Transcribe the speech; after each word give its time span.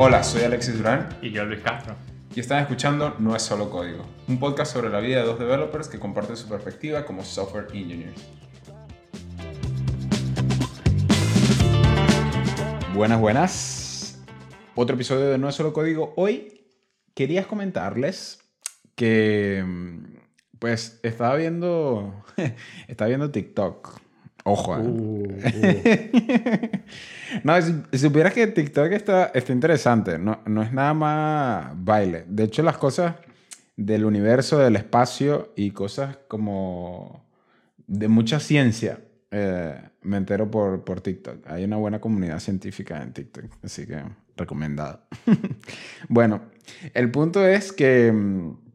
Hola, 0.00 0.22
soy 0.22 0.42
Alexis 0.42 0.78
Durán 0.78 1.08
Y 1.22 1.30
yo, 1.30 1.44
Luis 1.44 1.60
Castro. 1.60 1.96
y 2.32 2.38
están 2.38 2.60
escuchando 2.62 3.16
No 3.18 3.34
es 3.34 3.42
solo 3.42 3.68
código, 3.68 4.04
un 4.28 4.38
podcast 4.38 4.72
sobre 4.72 4.90
la 4.90 5.00
vida 5.00 5.18
de 5.20 5.26
dos 5.26 5.40
developers 5.40 5.88
que 5.88 5.98
comparten 5.98 6.36
su 6.36 6.48
perspectiva 6.48 7.04
como 7.04 7.24
software 7.24 7.66
engineers. 7.72 8.22
Buenas, 12.94 13.20
buenas. 13.20 14.22
Otro 14.76 14.94
episodio 14.94 15.30
de 15.30 15.38
No 15.38 15.48
es 15.48 15.56
solo 15.56 15.72
código. 15.72 16.12
Hoy 16.16 16.64
querías 17.14 17.46
comentarles 17.46 18.38
que 18.94 19.64
mm, 19.66 20.16
pues 20.60 21.00
estaba 21.02 21.34
viendo 21.34 22.24
estaba 22.86 23.08
viendo 23.08 23.30
TikTok. 23.32 24.00
Ojo, 24.48 24.76
¿eh? 24.76 24.80
Uh, 24.80 25.26
uh. 25.26 26.38
No, 27.44 27.60
si, 27.60 27.98
supieras 27.98 28.32
que 28.32 28.46
TikTok 28.46 28.92
está, 28.92 29.26
está 29.34 29.52
interesante, 29.52 30.18
no, 30.18 30.40
no 30.46 30.62
es 30.62 30.72
nada 30.72 30.94
más 30.94 31.72
baile. 31.76 32.24
De 32.26 32.44
hecho, 32.44 32.62
las 32.62 32.78
cosas 32.78 33.16
del 33.76 34.06
universo, 34.06 34.58
del 34.58 34.76
espacio 34.76 35.52
y 35.54 35.72
cosas 35.72 36.18
como 36.26 37.26
de 37.86 38.08
mucha 38.08 38.40
ciencia, 38.40 39.00
eh, 39.30 39.78
me 40.02 40.16
entero 40.16 40.50
por, 40.50 40.82
por 40.82 41.02
TikTok. 41.02 41.46
Hay 41.46 41.64
una 41.64 41.76
buena 41.76 42.00
comunidad 42.00 42.40
científica 42.40 43.02
en 43.02 43.12
TikTok, 43.12 43.44
así 43.62 43.86
que 43.86 44.02
recomendado. 44.36 45.02
bueno, 46.08 46.40
el 46.94 47.10
punto 47.10 47.46
es 47.46 47.72
que 47.72 48.10
mm, 48.10 48.67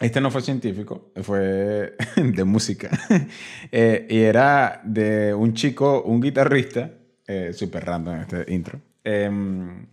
este 0.00 0.20
no 0.20 0.30
fue 0.30 0.40
científico, 0.40 1.12
fue 1.22 1.94
de 2.16 2.44
música. 2.44 2.90
Eh, 3.72 4.06
y 4.10 4.18
era 4.18 4.80
de 4.84 5.32
un 5.32 5.54
chico, 5.54 6.02
un 6.02 6.20
guitarrista, 6.20 6.90
eh, 7.28 7.52
súper 7.52 7.84
random 7.84 8.22
este 8.22 8.52
intro, 8.52 8.80
em, 9.04 9.86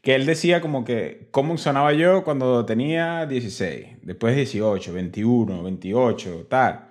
que 0.00 0.14
él 0.14 0.24
decía 0.24 0.62
como 0.62 0.84
que 0.84 1.28
cómo 1.30 1.58
sonaba 1.58 1.92
yo 1.92 2.24
cuando 2.24 2.64
tenía 2.64 3.26
16, 3.26 3.98
después 4.02 4.34
18, 4.34 4.92
21, 4.94 5.62
28, 5.62 6.46
tal. 6.48 6.88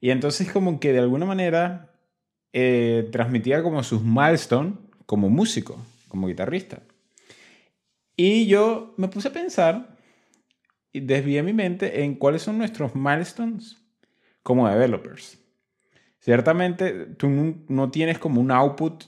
Y 0.00 0.10
entonces 0.10 0.50
como 0.50 0.80
que 0.80 0.92
de 0.92 1.00
alguna 1.00 1.26
manera 1.26 1.90
eh, 2.54 3.08
transmitía 3.12 3.62
como 3.62 3.82
sus 3.82 4.02
milestones 4.02 4.74
como 5.04 5.28
músico, 5.28 5.76
como 6.08 6.28
guitarrista. 6.28 6.80
Y 8.16 8.46
yo 8.46 8.94
me 8.96 9.08
puse 9.08 9.28
a 9.28 9.32
pensar 9.32 9.97
desvié 10.92 11.42
mi 11.42 11.52
mente 11.52 12.02
en 12.02 12.14
cuáles 12.14 12.42
son 12.42 12.58
nuestros 12.58 12.94
milestones 12.94 13.76
como 14.42 14.68
developers. 14.68 15.38
Ciertamente 16.20 17.06
tú 17.16 17.28
no, 17.68 17.90
tienes 17.90 18.18
como 18.18 18.40
un 18.40 18.50
output 18.50 19.04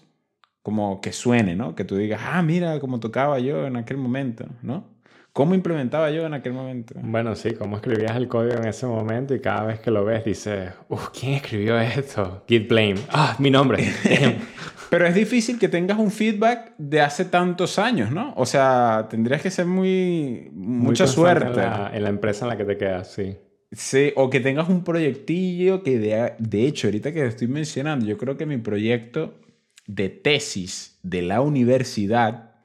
como 0.63 1.01
que 1.01 1.13
suene, 1.13 1.57
¿no? 1.57 1.75
Que 1.75 1.85
tú 1.85 1.97
digas, 1.97 2.21
ah, 2.25 2.43
mira 2.43 2.79
cómo 2.81 3.01
tocaba 3.01 3.39
yo 3.39 3.67
en 3.67 3.77
aquel 3.77 3.97
momento, 3.97 4.47
¿no? 4.63 5.01
¿Cómo 5.33 5.55
implementaba 5.55 6.11
yo 6.11 6.27
en 6.27 6.35
aquel 6.35 6.53
momento? 6.53 6.95
Bueno, 7.03 7.37
sí, 7.37 7.53
cómo 7.53 7.77
escribías 7.77 8.17
el 8.17 8.27
código 8.27 8.57
en 8.57 8.67
ese 8.67 8.87
momento 8.87 9.35
y 9.35 9.41
cada 9.41 9.65
vez 9.65 9.81
que 9.81 9.91
lo 9.91 10.05
ves 10.05 10.25
dices, 10.25 10.73
uff, 10.89 11.09
¿quién 11.11 11.35
escribió 11.35 11.79
esto? 11.79 12.45
Git 12.49 12.69
blame. 12.69 12.97
Ah, 13.11 13.37
mi 13.39 13.51
nombre. 13.51 13.93
Pero 14.91 15.07
es 15.07 15.15
difícil 15.15 15.59
que 15.59 15.69
tengas 15.69 15.99
un 15.99 16.11
feedback 16.11 16.75
de 16.77 17.01
hace 17.01 17.25
tantos 17.25 17.79
años, 17.79 18.11
¿no? 18.11 18.35
O 18.37 18.45
sea, 18.45 19.07
tendrías 19.09 19.41
que 19.41 19.51
ser 19.51 19.65
muy... 19.65 20.51
Muy 20.53 20.89
mucha 20.89 21.07
suerte. 21.07 21.47
En 21.47 21.57
la, 21.57 21.91
en 21.95 22.03
la 22.03 22.09
empresa 22.09 22.45
en 22.45 22.49
la 22.49 22.57
que 22.57 22.65
te 22.65 22.77
quedas, 22.77 23.13
sí. 23.13 23.37
Sí, 23.71 24.13
o 24.17 24.29
que 24.29 24.41
tengas 24.41 24.69
un 24.69 24.83
proyectillo 24.83 25.85
que 25.85 26.01
de, 26.01 26.33
de 26.39 26.67
hecho, 26.67 26.89
ahorita 26.89 27.13
que 27.13 27.25
estoy 27.25 27.47
mencionando, 27.47 28.05
yo 28.05 28.19
creo 28.19 28.37
que 28.37 28.47
mi 28.47 28.59
proyecto 28.59 29.39
de 29.87 30.09
tesis 30.09 30.99
de 31.05 31.23
la 31.23 31.41
universidad, 31.41 32.57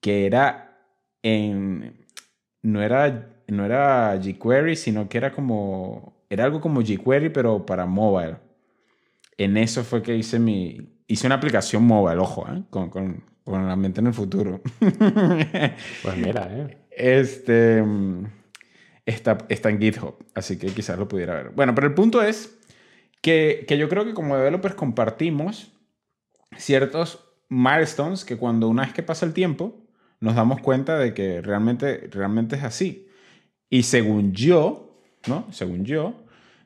que 0.00 0.26
era 0.26 0.78
en... 1.22 2.06
No 2.62 2.82
era, 2.82 3.30
no 3.48 3.64
era 3.64 4.20
jQuery, 4.22 4.76
sino 4.76 5.08
que 5.08 5.16
era 5.16 5.32
como... 5.32 6.22
Era 6.28 6.44
algo 6.44 6.60
como 6.60 6.82
jQuery, 6.82 7.30
pero 7.30 7.64
para 7.64 7.86
mobile. 7.86 8.36
En 9.38 9.56
eso 9.56 9.84
fue 9.84 10.02
que 10.02 10.14
hice 10.14 10.38
mi... 10.38 10.99
Hice 11.10 11.26
una 11.26 11.34
aplicación 11.34 11.82
mobile, 11.82 12.20
ojo, 12.20 12.46
¿eh? 12.48 12.62
con, 12.70 12.88
con, 12.88 13.24
con 13.42 13.66
la 13.66 13.74
mente 13.74 14.00
en 14.00 14.06
el 14.06 14.14
futuro. 14.14 14.60
Pues 16.02 16.16
mira, 16.16 16.48
¿eh? 16.52 16.78
Este 16.88 17.82
está, 19.04 19.38
está 19.48 19.70
en 19.70 19.80
GitHub, 19.80 20.14
así 20.36 20.56
que 20.56 20.68
quizás 20.68 20.96
lo 21.00 21.08
pudiera 21.08 21.34
ver. 21.34 21.50
Bueno, 21.50 21.74
pero 21.74 21.88
el 21.88 21.94
punto 21.94 22.22
es 22.22 22.56
que, 23.20 23.64
que 23.66 23.76
yo 23.76 23.88
creo 23.88 24.04
que 24.04 24.14
como 24.14 24.36
developers 24.36 24.76
compartimos 24.76 25.72
ciertos 26.56 27.24
milestones 27.48 28.24
que 28.24 28.36
cuando 28.36 28.68
una 28.68 28.82
vez 28.82 28.92
que 28.92 29.02
pasa 29.02 29.26
el 29.26 29.32
tiempo 29.32 29.74
nos 30.20 30.36
damos 30.36 30.60
cuenta 30.60 30.96
de 30.96 31.12
que 31.12 31.42
realmente, 31.42 32.08
realmente 32.12 32.54
es 32.54 32.62
así. 32.62 33.08
Y 33.68 33.82
según 33.82 34.32
yo, 34.32 35.02
¿no? 35.26 35.48
Según 35.50 35.84
yo, 35.84 36.14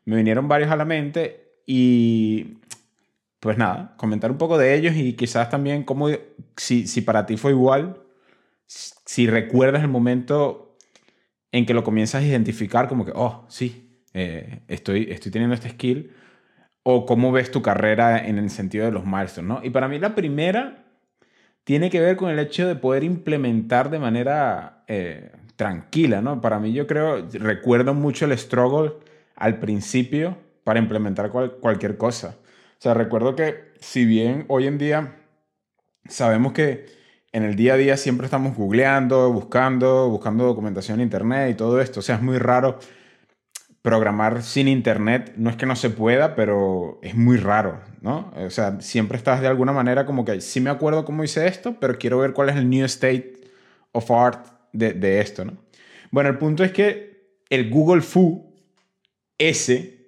me 0.04 0.16
vinieron 0.16 0.48
varios 0.48 0.70
a 0.70 0.76
la 0.76 0.84
mente 0.84 1.44
y 1.66 2.58
pues 3.44 3.58
nada, 3.58 3.94
comentar 3.98 4.30
un 4.30 4.38
poco 4.38 4.56
de 4.56 4.74
ellos 4.74 4.96
y 4.96 5.12
quizás 5.12 5.50
también 5.50 5.84
cómo, 5.84 6.08
si, 6.56 6.86
si 6.86 7.02
para 7.02 7.26
ti 7.26 7.36
fue 7.36 7.50
igual, 7.50 8.00
si 8.66 9.26
recuerdas 9.26 9.82
el 9.82 9.88
momento 9.90 10.76
en 11.52 11.66
que 11.66 11.74
lo 11.74 11.84
comienzas 11.84 12.22
a 12.22 12.26
identificar 12.26 12.88
como 12.88 13.04
que, 13.04 13.12
oh, 13.14 13.44
sí, 13.48 14.00
eh, 14.14 14.62
estoy, 14.68 15.08
estoy 15.10 15.32
teniendo 15.32 15.54
este 15.54 15.70
skill, 15.70 16.12
o 16.84 17.06
cómo 17.06 17.32
ves 17.32 17.50
tu 17.50 17.62
carrera 17.62 18.26
en 18.26 18.38
el 18.38 18.50
sentido 18.50 18.86
de 18.86 18.92
los 18.92 19.06
milestones, 19.06 19.48
¿no? 19.48 19.60
Y 19.64 19.70
para 19.70 19.88
mí 19.88 19.98
la 19.98 20.14
primera 20.14 20.84
tiene 21.64 21.90
que 21.90 22.00
ver 22.00 22.16
con 22.16 22.30
el 22.30 22.38
hecho 22.38 22.66
de 22.68 22.76
poder 22.76 23.04
implementar 23.04 23.90
de 23.90 23.98
manera 23.98 24.84
eh, 24.88 25.32
tranquila, 25.56 26.22
¿no? 26.22 26.40
Para 26.40 26.60
mí 26.60 26.72
yo 26.72 26.86
creo, 26.86 27.26
recuerdo 27.32 27.94
mucho 27.94 28.26
el 28.26 28.38
struggle 28.38 28.92
al 29.36 29.58
principio 29.60 30.36
para 30.64 30.78
implementar 30.80 31.30
cual- 31.30 31.52
cualquier 31.60 31.96
cosa. 31.96 32.36
Sea, 32.84 32.92
recuerdo 32.92 33.34
que 33.34 33.72
si 33.80 34.04
bien 34.04 34.44
hoy 34.48 34.66
en 34.66 34.76
día 34.76 35.16
sabemos 36.06 36.52
que 36.52 36.84
en 37.32 37.42
el 37.42 37.56
día 37.56 37.72
a 37.72 37.76
día 37.78 37.96
siempre 37.96 38.26
estamos 38.26 38.54
googleando, 38.54 39.32
buscando, 39.32 40.10
buscando 40.10 40.44
documentación 40.44 41.00
en 41.00 41.04
internet 41.04 41.50
y 41.50 41.54
todo 41.54 41.80
esto. 41.80 42.00
O 42.00 42.02
sea, 42.02 42.16
es 42.16 42.20
muy 42.20 42.36
raro 42.36 42.78
programar 43.80 44.42
sin 44.42 44.68
internet. 44.68 45.32
No 45.38 45.48
es 45.48 45.56
que 45.56 45.64
no 45.64 45.76
se 45.76 45.88
pueda, 45.88 46.34
pero 46.34 46.98
es 47.00 47.14
muy 47.14 47.38
raro, 47.38 47.80
¿no? 48.02 48.30
O 48.36 48.50
sea, 48.50 48.78
siempre 48.82 49.16
estás 49.16 49.40
de 49.40 49.46
alguna 49.46 49.72
manera 49.72 50.04
como 50.04 50.26
que 50.26 50.42
sí 50.42 50.60
me 50.60 50.68
acuerdo 50.68 51.06
cómo 51.06 51.24
hice 51.24 51.46
esto, 51.46 51.80
pero 51.80 51.96
quiero 51.96 52.18
ver 52.18 52.34
cuál 52.34 52.50
es 52.50 52.56
el 52.56 52.68
new 52.68 52.84
state 52.84 53.48
of 53.92 54.10
art 54.10 54.46
de, 54.74 54.92
de 54.92 55.22
esto, 55.22 55.46
¿no? 55.46 55.56
Bueno, 56.10 56.28
el 56.28 56.36
punto 56.36 56.62
es 56.62 56.72
que 56.72 57.38
el 57.48 57.70
Google 57.70 58.02
Fu, 58.02 58.52
ese, 59.38 60.03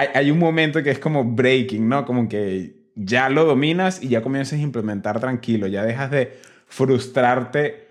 hay, 0.00 0.30
un 0.30 0.38
momento 0.38 0.82
que 0.82 0.90
es 0.90 0.98
como 0.98 1.24
breaking, 1.24 1.88
¿no? 1.88 2.04
Como 2.04 2.28
que 2.28 2.76
ya 2.94 3.28
lo 3.28 3.44
dominas 3.44 4.02
y 4.02 4.08
ya 4.08 4.22
comienzas 4.22 4.58
a 4.58 4.62
implementar 4.62 5.20
tranquilo, 5.20 5.66
ya 5.66 5.84
dejas 5.84 6.10
de 6.10 6.38
frustrarte 6.66 7.86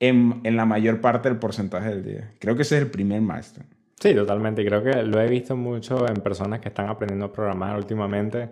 en, 0.00 0.40
en 0.44 0.56
la 0.56 0.64
mayor 0.64 1.00
parte 1.00 1.28
del 1.28 1.38
porcentaje 1.38 1.88
del 1.90 2.04
día. 2.04 2.32
Creo 2.38 2.56
que 2.56 2.62
ese 2.62 2.76
es 2.76 2.82
el 2.82 2.90
primer 2.90 3.20
milestone. 3.20 3.66
Sí, 4.00 4.14
totalmente. 4.14 4.62
Y 4.62 4.66
creo 4.66 4.82
que 4.82 5.02
lo 5.02 5.20
he 5.20 5.28
visto 5.28 5.56
mucho 5.56 6.08
en 6.08 6.16
personas 6.16 6.60
que 6.60 6.68
están 6.68 6.88
aprendiendo 6.88 7.26
a 7.26 7.32
programar 7.32 7.76
últimamente 7.76 8.48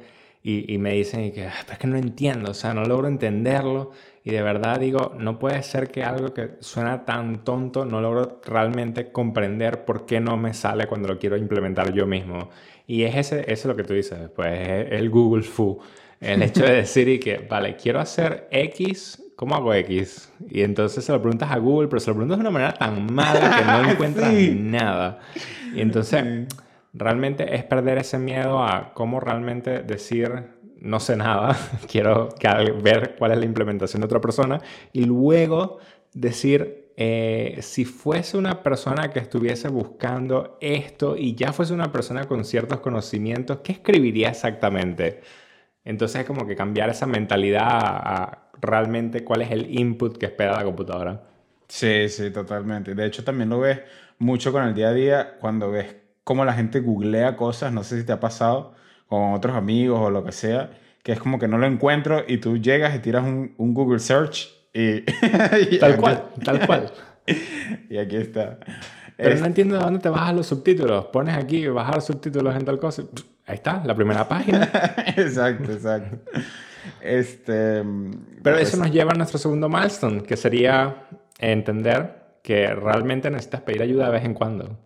y, 0.49 0.79
me 0.79 0.93
dicen 0.93 1.33
que, 1.33 1.47
"Ah, 1.47 1.65
es 1.73 1.77
que 1.79 1.89
no 1.89 1.97
entiendo, 1.97 2.53
o 2.53 2.55
sea, 2.55 2.73
no 2.73 2.85
logro 2.85 3.09
entenderlo. 3.09 3.91
Y 4.23 4.31
de 4.31 4.43
verdad 4.43 4.79
digo, 4.79 5.13
no 5.19 5.41
puede 5.41 5.61
ser 5.65 5.91
que 5.91 6.05
algo 6.05 6.33
que 6.35 6.51
suena 6.61 7.05
tan 7.05 7.43
tonto 7.45 7.85
no 7.85 8.01
logro 8.01 8.41
realmente 8.45 9.11
comprender 9.11 9.85
por 9.85 10.07
qué 10.07 10.21
no 10.21 10.37
me 10.37 10.55
sale 10.55 10.87
cuando 10.87 11.09
lo 11.09 11.19
quiero 11.19 11.37
implementar 11.37 11.93
yo 11.93 12.07
mismo. 12.07 12.51
Y 12.87 13.03
es 13.05 13.15
ese, 13.17 13.41
eso 13.41 13.53
es 13.53 13.65
lo 13.67 13.77
que 13.77 13.85
tú 13.85 13.95
dices, 13.95 14.19
pues 14.35 14.69
es 14.69 14.93
el 14.93 15.11
Google 15.11 15.43
Fu. 15.43 15.79
El 16.21 16.43
hecho 16.43 16.65
de 16.65 16.77
decir 16.77 17.09
y 17.09 17.19
que, 17.19 17.39
vale, 17.51 17.77
quiero 17.77 17.99
hacer 18.01 18.49
X, 18.51 19.23
¿cómo 19.37 19.55
hago 19.55 19.75
X? 19.75 20.33
Y 20.49 20.63
entonces 20.63 21.05
se 21.05 21.13
lo 21.13 21.21
preguntas 21.21 21.51
a 21.51 21.59
Google, 21.59 21.89
pero 21.89 22.01
se 22.01 22.11
lo 22.11 22.15
preguntas 22.15 22.39
de 22.39 22.41
una 22.43 22.51
manera 22.51 22.73
tan 22.73 23.13
mala 23.13 23.57
que 23.59 23.65
no 23.65 23.91
encuentras 23.91 24.33
Sí. 24.35 24.57
nada. 24.59 25.19
Y 25.75 25.81
entonces, 25.81 26.25
realmente 26.95 27.55
es 27.55 27.65
perder 27.65 27.99
ese 27.99 28.19
miedo 28.19 28.63
a 28.63 28.93
cómo 28.95 29.21
realmente 29.21 29.83
decir, 29.83 30.31
no 30.81 31.01
sé 31.01 31.17
nada, 31.17 31.57
quiero 31.91 32.29
ver 32.83 33.17
cuál 33.19 33.33
es 33.33 33.39
la 33.39 33.45
implementación 33.45 34.01
de 34.01 34.07
otra 34.07 34.21
persona 34.21 34.61
y 34.93 35.05
luego 35.05 35.79
decir, 36.15 36.86
eh, 36.99 37.59
si 37.61 37.85
fuese 37.85 38.39
una 38.39 38.63
persona 38.63 39.11
que 39.11 39.19
estuviese 39.19 39.69
buscando 39.69 40.57
esto 40.63 41.15
y 41.15 41.35
ya 41.35 41.53
fuese 41.53 41.75
una 41.75 41.93
persona 41.93 42.25
con 42.25 42.43
ciertos 42.47 42.81
conocimientos, 42.81 43.59
¿qué 43.63 43.73
escribiría 43.73 44.31
exactamente? 44.31 45.21
Entonces 45.85 46.23
es 46.23 46.27
como 46.27 46.47
que 46.47 46.57
cambiar 46.57 46.89
esa 46.89 47.07
mentalidad 47.07 47.69
a, 47.69 48.51
realmente 48.63 49.25
cuál 49.25 49.43
es 49.43 49.51
el 49.51 49.79
input 49.79 50.17
que 50.17 50.27
espera 50.27 50.57
la 50.57 50.65
computadora. 50.65 51.23
Sí, 51.69 52.09
sí, 52.09 52.31
totalmente. 52.31 52.95
De 52.95 53.05
hecho, 53.05 53.23
también 53.23 53.51
lo 53.51 53.61
ves 53.61 53.81
mucho 54.19 54.51
con 54.51 54.65
el 54.65 54.75
día 54.75 54.89
a 54.89 54.93
día 54.95 55.37
cuando 55.39 55.71
ves 55.71 55.97
cómo 56.25 56.47
la 56.47 56.55
gente 56.55 56.81
googlea 56.81 57.37
cosas. 57.37 57.73
No 57.75 57.85
sé 57.85 58.01
si 58.01 58.07
te 58.07 58.13
ha 58.13 58.21
pasado 58.21 58.75
con 59.07 59.35
otros 59.35 59.55
amigos 59.55 60.01
o 60.01 60.11
lo 60.11 60.25
que 60.25 60.33
sea, 60.33 60.71
que 61.03 61.13
es 61.13 61.21
como 61.21 61.39
que 61.39 61.47
no 61.47 61.59
lo 61.59 61.67
encuentro 61.67 62.25
y 62.27 62.39
tú 62.39 62.57
llegas 62.57 62.95
y 62.97 63.01
tiras 63.01 63.25
un, 63.25 63.55
un 63.59 63.75
Google 63.75 63.99
Search 63.99 64.56
Y, 65.71 65.79
tal 65.79 65.97
cual, 65.97 66.25
tal 66.45 66.67
cual. 66.67 66.93
Y 67.91 67.99
aquí 67.99 68.17
está. 68.17 68.59
Pero 69.17 69.41
no 69.41 69.47
entiendo 69.47 69.77
de 69.77 69.81
dónde 69.83 69.99
te 69.99 70.09
bajas 70.09 70.35
los 70.35 70.47
subtítulos. 70.47 71.07
Pones 71.07 71.35
aquí 71.35 71.67
bajar 71.67 72.03
subtítulos 72.03 72.55
en 72.55 72.65
tal 72.65 72.79
cosa. 72.79 73.03
Ahí 73.47 73.55
está, 73.57 73.83
la 73.85 73.95
primera 73.95 74.29
página. 74.29 74.65
exacto, 75.17 75.73
exacto. 75.73 76.19
Este, 77.01 77.83
Pero 78.43 78.59
eso 78.59 78.73
pues 78.73 78.79
nos 78.79 78.93
lleva 78.93 79.13
a 79.13 79.15
nuestro 79.17 79.39
segundo 79.39 79.69
milestone, 79.69 80.23
que 80.23 80.37
sería 80.37 81.09
entender 81.39 82.39
que 82.43 82.73
realmente 82.75 83.31
necesitas 83.31 83.63
pedir 83.63 83.83
ayuda 83.83 84.07
de 84.07 84.13
vez 84.13 84.25
en 84.25 84.35
cuando. 84.35 84.79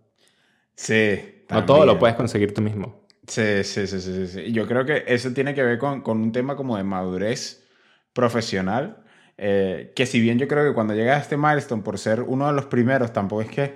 Sí. 0.75 1.45
No 1.51 1.65
todo 1.65 1.85
lo 1.85 1.99
puedes 1.99 2.17
conseguir 2.17 2.55
tú 2.55 2.63
mismo. 2.63 3.07
Sí, 3.27 3.65
sí, 3.65 3.87
sí, 3.87 4.01
sí, 4.01 4.27
sí. 4.29 4.53
Yo 4.53 4.67
creo 4.67 4.85
que 4.85 5.05
eso 5.07 5.33
tiene 5.33 5.55
que 5.55 5.63
ver 5.63 5.79
con, 5.79 6.01
con 6.01 6.21
un 6.21 6.33
tema 6.33 6.57
como 6.57 6.77
de 6.77 6.85
madurez 6.85 7.67
profesional. 8.13 9.00
Eh, 9.43 9.93
que 9.97 10.05
si 10.05 10.21
bien 10.21 10.39
yo 10.39 10.47
creo 10.47 10.69
que 10.69 10.75
cuando 10.75 10.95
llegas 10.95 11.17
a 11.17 11.23
este 11.23 11.39
milestone, 11.39 11.83
por 11.83 11.99
ser 11.99 12.21
uno 12.21 12.47
de 12.47 12.53
los 12.53 12.67
primeros, 12.67 13.15
tampoco 13.15 13.41
es 13.41 13.49
que 13.49 13.75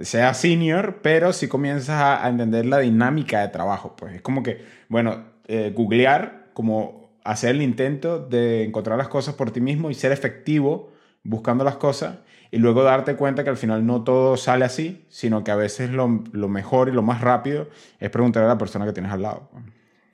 sea 0.00 0.34
senior, 0.34 0.98
pero 1.00 1.32
sí 1.32 1.46
comienzas 1.46 2.02
a, 2.02 2.28
entender 2.28 2.66
la 2.66 2.80
dinámica 2.80 3.40
de 3.40 3.48
trabajo. 3.48 3.94
Pues 3.96 4.16
es 4.16 4.22
como 4.22 4.42
que, 4.42 4.64
bueno, 4.88 5.24
eh, 5.46 5.72
googlear, 5.74 6.48
como 6.54 7.10
hacer 7.22 7.50
el 7.54 7.62
intento 7.62 8.18
de 8.18 8.64
encontrar 8.64 8.98
las 8.98 9.06
cosas 9.06 9.36
por 9.36 9.52
ti 9.52 9.60
mismo 9.60 9.90
y 9.90 9.94
ser 9.94 10.10
efectivo 10.10 10.90
buscando 11.22 11.62
las 11.62 11.76
cosas 11.76 12.18
y 12.50 12.58
luego 12.58 12.82
darte 12.82 13.14
cuenta 13.14 13.44
que 13.44 13.50
al 13.50 13.56
final 13.56 13.86
no 13.86 14.02
todo 14.02 14.36
sale 14.36 14.64
así, 14.64 15.04
sino 15.08 15.44
que 15.44 15.52
a 15.52 15.56
veces 15.56 15.90
lo, 15.90 16.24
lo 16.32 16.48
mejor 16.48 16.88
y 16.88 16.92
lo 16.92 17.02
más 17.02 17.20
rápido 17.20 17.68
es 18.00 18.10
preguntar 18.10 18.42
a 18.42 18.48
la 18.48 18.58
persona 18.58 18.84
que 18.86 18.92
tienes 18.92 19.12
al 19.12 19.22
lado. 19.22 19.48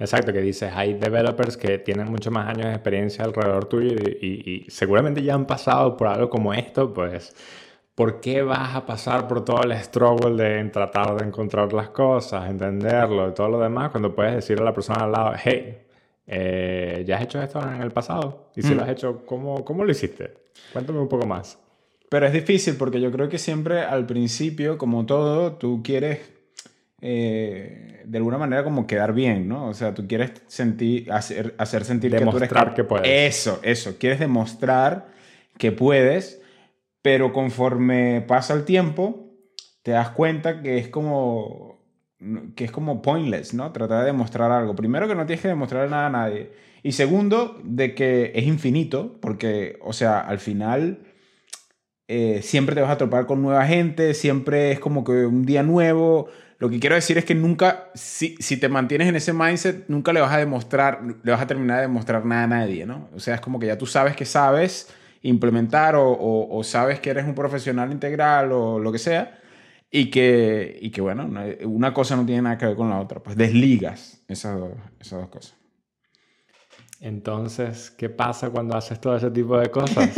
Exacto, 0.03 0.33
que 0.33 0.41
dices, 0.41 0.73
hay 0.75 0.95
developers 0.95 1.57
que 1.57 1.79
tienen 1.79 2.11
mucho 2.11 2.33
más 2.33 2.49
años 2.49 2.67
de 2.67 2.73
experiencia 2.73 3.25
alrededor 3.25 3.67
tuyo 3.67 3.95
y, 4.21 4.65
y 4.67 4.67
seguramente 4.69 5.23
ya 5.23 5.35
han 5.35 5.47
pasado 5.47 5.97
por 5.97 6.09
algo 6.09 6.29
como 6.29 6.53
esto, 6.53 6.93
pues 6.93 7.33
¿por 7.95 8.21
qué 8.21 8.43
vas 8.43 8.75
a 8.75 8.85
pasar 8.85 9.29
por 9.29 9.45
todo 9.45 9.63
el 9.63 9.73
struggle 9.79 10.43
de 10.43 10.65
tratar 10.71 11.17
de 11.17 11.25
encontrar 11.25 11.73
las 11.73 11.91
cosas, 11.91 12.51
entenderlo 12.51 13.29
y 13.29 13.33
todo 13.33 13.49
lo 13.49 13.61
demás 13.61 13.91
cuando 13.91 14.13
puedes 14.13 14.35
decirle 14.35 14.63
a 14.63 14.65
la 14.67 14.75
persona 14.75 15.05
al 15.05 15.13
lado, 15.13 15.35
hey, 15.41 15.79
eh, 16.27 17.05
¿ya 17.07 17.17
has 17.19 17.23
hecho 17.23 17.41
esto 17.41 17.61
en 17.61 17.81
el 17.81 17.93
pasado? 17.93 18.51
Y 18.57 18.63
si 18.63 18.75
lo 18.75 18.81
mm. 18.81 18.85
has 18.85 18.91
hecho, 18.91 19.23
¿cómo, 19.25 19.65
¿cómo 19.65 19.85
lo 19.85 19.93
hiciste? 19.93 20.35
Cuéntame 20.73 20.99
un 20.99 21.09
poco 21.09 21.27
más. 21.27 21.59
Pero 22.09 22.27
es 22.27 22.33
difícil 22.33 22.77
porque 22.77 23.01
yo 23.01 23.13
creo 23.13 23.29
que 23.29 23.39
siempre 23.39 23.83
al 23.83 24.05
principio, 24.05 24.79
como 24.79 25.07
todo, 25.07 25.53
tú 25.53 25.81
quieres 25.83 26.42
eh, 27.03 28.03
de 28.07 28.19
alguna 28.19 28.39
manera 28.39 28.65
como 28.65 28.87
quedar 28.87 29.13
bien, 29.13 29.47
¿no? 29.47 29.67
O 29.67 29.75
sea, 29.75 29.93
tú 29.93 30.09
quieres 30.09 30.33
sentir, 30.47 31.13
hacer, 31.13 31.55
hacer 31.59 31.85
sentir 31.85 32.11
que 32.13 32.25
tú 32.25 32.37
eres... 32.39 32.51
que 32.75 32.85
puedes. 32.85 33.07
Eso, 33.07 33.61
eso. 33.63 33.99
Quieres 33.99 34.19
demostrar 34.19 35.09
que 35.59 35.71
puedes 35.73 36.43
pero 37.03 37.33
conforme 37.33 38.25
pasa 38.27 38.55
el 38.55 38.65
tiempo, 38.65 39.35
te 39.83 39.91
das 39.91 40.11
cuenta 40.11 40.63
que 40.63 40.79
es 40.79 40.89
como 40.89 41.83
que 42.55 42.65
es 42.65 42.71
como 42.71 43.03
pointless, 43.03 43.53
¿no? 43.53 43.73
Tratar 43.73 44.01
de 44.01 44.07
demostrar 44.07 44.53
algo. 44.53 44.77
Primero 44.77 45.09
que 45.09 45.17
no 45.17 45.27
tienes 45.27 45.43
que 45.43 45.49
demostrar 45.49 45.91
nada 45.91 46.07
a 46.07 46.11
nadie. 46.11 46.53
Y 46.85 46.93
segundo, 46.93 47.61
de 47.65 47.97
que 47.97 48.31
es 48.37 48.47
infinito, 48.47 49.19
porque, 49.21 49.77
o 49.83 49.93
sea, 49.93 50.21
al 50.21 50.39
final 50.39 51.01
eh, 52.07 52.41
siempre 52.43 52.77
te 52.77 52.81
vas 52.81 52.93
a 52.93 52.99
topar 52.99 53.27
con 53.27 53.43
nueva 53.43 53.67
gente, 53.67 54.15
siempre 54.15 54.71
es 54.71 54.79
como 54.79 55.03
que 55.03 55.27
un 55.27 55.45
día 55.45 55.65
nuevo. 55.65 56.29
Lo 56.63 56.71
que 56.71 56.79
quiero 56.79 56.95
decir 56.95 57.19
es 57.19 57.25
que 57.25 57.35
nunca, 57.35 57.91
si, 57.93 58.37
si 58.39 58.57
te 58.57 58.69
mantienes 58.69 59.09
en 59.09 59.17
ese 59.17 59.33
mindset, 59.33 59.89
nunca 59.89 60.13
le 60.13 60.21
vas 60.21 60.33
a 60.33 60.39
demostrar, 60.39 61.01
le 61.03 61.33
vas 61.33 61.41
a 61.41 61.47
terminar 61.49 61.79
de 61.79 61.83
demostrar 61.83 62.25
nada 62.25 62.45
a 62.45 62.47
nadie, 62.47 62.87
¿no? 62.87 63.09
O 63.17 63.19
sea, 63.19 63.35
es 63.35 63.41
como 63.41 63.59
que 63.59 63.67
ya 63.67 63.77
tú 63.77 63.85
sabes 63.85 64.15
que 64.15 64.25
sabes 64.25 64.89
implementar 65.23 65.97
o, 65.99 66.61
sabes 66.63 67.01
que 67.01 67.11
eres 67.11 67.25
un 67.25 67.35
profesional 67.35 67.91
integral 67.91 68.53
o 68.53 68.79
lo 68.79 68.93
que 68.93 69.01
sea, 69.01 69.41
y 69.91 70.09
que, 70.09 70.79
y 70.81 70.91
que 70.91 71.01
bueno, 71.01 71.29
una 71.65 71.93
cosa 71.93 72.15
no 72.15 72.25
tiene 72.25 72.43
nada 72.43 72.59
que 72.59 72.67
ver 72.67 72.77
con 72.77 72.91
la 72.91 73.01
otra, 73.01 73.19
pues 73.19 73.37
desligas 73.37 74.23
esas, 74.29 74.57
esas 75.01 75.19
dos 75.19 75.31
cosas. 75.31 75.62
Entonces, 77.03 77.91
¿qué 77.91 78.09
pasa 78.09 78.51
cuando 78.51 78.77
haces 78.77 79.01
todo 79.01 79.17
ese 79.17 79.29
tipo 79.33 79.59
de 79.59 79.73
cosas? 79.73 80.09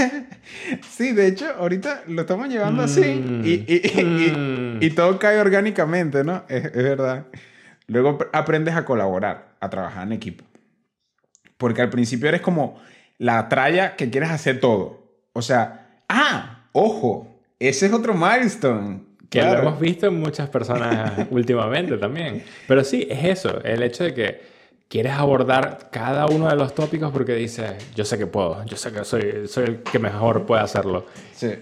sí, 0.90 1.12
de 1.12 1.28
hecho, 1.28 1.46
ahorita 1.58 2.02
lo 2.08 2.20
estamos 2.20 2.46
llevando 2.50 2.82
así 2.82 3.00
y, 3.42 3.64
y, 3.66 4.02
mm. 4.04 4.82
y, 4.82 4.90
todo 4.90 5.18
cae 5.18 5.40
orgánicamente, 5.40 6.22
¿no? 6.24 6.44
Es, 6.46 6.66
es, 6.66 6.72
verdad. 6.74 7.24
Luego 7.86 8.18
aprendes 8.34 8.74
a 8.74 8.84
colaborar, 8.84 9.56
a 9.60 9.70
trabajar 9.70 10.06
en 10.06 10.12
equipo. 10.12 10.44
Porque 11.56 11.80
al 11.80 11.88
principio 11.88 12.28
eres 12.28 12.42
como 12.42 12.78
la 13.16 13.48
tralla 13.48 13.96
que 13.96 14.10
quieres 14.10 14.28
hacer 14.28 14.60
todo. 14.60 15.22
O 15.32 15.40
sea, 15.40 16.02
ah, 16.10 16.68
ojo, 16.72 17.34
ese 17.58 17.86
es 17.86 17.94
otro 17.94 18.12
milestone. 18.12 19.00
Que 19.30 19.40
lo 19.40 19.54
hemos 19.54 19.80
visto 19.80 20.06
en 20.06 20.20
muchas 20.20 20.50
personas 20.50 21.12
últimamente 21.30 21.96
también. 21.96 22.44
Pero 22.68 22.84
sí, 22.84 23.08
es 23.10 23.24
eso, 23.24 23.64
el 23.64 23.82
hecho 23.82 24.04
de 24.04 24.12
que 24.12 24.53
quieres 24.88 25.12
abordar 25.12 25.88
cada 25.90 26.26
uno 26.26 26.48
de 26.48 26.56
los 26.56 26.74
tópicos 26.74 27.10
porque 27.10 27.34
dices, 27.34 27.72
yo 27.94 28.04
sé 28.04 28.18
que 28.18 28.26
puedo, 28.26 28.64
yo 28.64 28.76
sé 28.76 28.92
que 28.92 29.04
soy, 29.04 29.48
soy 29.48 29.64
el 29.64 29.82
que 29.82 29.98
mejor 29.98 30.46
puede 30.46 30.62
hacerlo. 30.62 31.06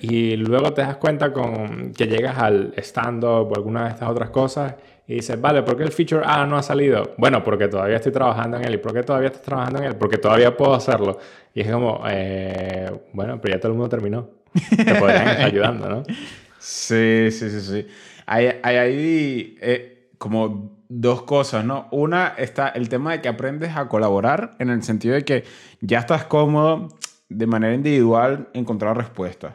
Y 0.00 0.36
luego 0.36 0.72
te 0.72 0.82
das 0.82 0.96
cuenta 0.96 1.32
con 1.32 1.92
que 1.92 2.06
llegas 2.06 2.38
al 2.38 2.74
stand-up 2.76 3.50
o 3.50 3.54
alguna 3.56 3.84
de 3.84 3.90
estas 3.90 4.08
otras 4.08 4.30
cosas 4.30 4.74
y 5.06 5.16
dices, 5.16 5.40
vale, 5.40 5.62
¿por 5.62 5.76
qué 5.76 5.82
el 5.82 5.92
feature 5.92 6.22
A 6.24 6.46
no 6.46 6.56
ha 6.56 6.62
salido? 6.62 7.14
Bueno, 7.18 7.42
porque 7.42 7.68
todavía 7.68 7.96
estoy 7.96 8.12
trabajando 8.12 8.56
en 8.56 8.64
él. 8.64 8.74
¿Y 8.74 8.78
por 8.78 8.92
qué 8.92 9.02
todavía 9.02 9.28
estás 9.28 9.42
trabajando 9.42 9.80
en 9.80 9.86
él? 9.86 9.96
Porque 9.96 10.18
todavía 10.18 10.56
puedo 10.56 10.74
hacerlo. 10.74 11.18
Y 11.54 11.62
es 11.62 11.70
como, 11.70 12.04
eh, 12.08 12.90
bueno, 13.12 13.40
pero 13.40 13.54
ya 13.54 13.60
todo 13.60 13.72
el 13.72 13.78
mundo 13.78 13.88
terminó. 13.88 14.30
Te 14.52 14.94
podrían 14.94 15.28
estar 15.28 15.46
ayudando, 15.46 15.88
¿no? 15.88 16.02
Sí, 16.58 17.28
sí, 17.32 17.50
sí, 17.50 17.60
sí. 17.60 17.86
Hay, 18.24 18.60
hay 18.62 18.76
ahí 18.76 19.58
eh, 19.60 20.10
como 20.16 20.81
dos 20.94 21.22
cosas, 21.22 21.64
¿no? 21.64 21.88
Una 21.90 22.34
está 22.36 22.68
el 22.68 22.88
tema 22.88 23.12
de 23.12 23.20
que 23.22 23.28
aprendes 23.28 23.76
a 23.76 23.88
colaborar 23.88 24.56
en 24.58 24.68
el 24.68 24.82
sentido 24.82 25.14
de 25.14 25.24
que 25.24 25.44
ya 25.80 26.00
estás 26.00 26.24
cómodo 26.24 26.88
de 27.28 27.46
manera 27.46 27.74
individual 27.74 28.48
encontrar 28.52 28.96
respuestas. 28.96 29.54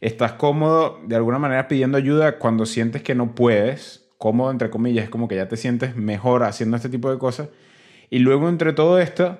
Estás 0.00 0.32
cómodo 0.32 1.00
de 1.04 1.16
alguna 1.16 1.38
manera 1.38 1.68
pidiendo 1.68 1.98
ayuda 1.98 2.38
cuando 2.38 2.64
sientes 2.64 3.02
que 3.02 3.14
no 3.14 3.34
puedes 3.34 4.08
cómodo, 4.18 4.50
entre 4.50 4.68
comillas, 4.68 5.04
es 5.04 5.10
como 5.10 5.28
que 5.28 5.36
ya 5.36 5.48
te 5.48 5.56
sientes 5.56 5.96
mejor 5.96 6.42
haciendo 6.42 6.76
este 6.76 6.88
tipo 6.88 7.10
de 7.10 7.18
cosas. 7.18 7.48
Y 8.10 8.18
luego 8.18 8.48
entre 8.48 8.72
todo 8.72 8.98
esto, 8.98 9.38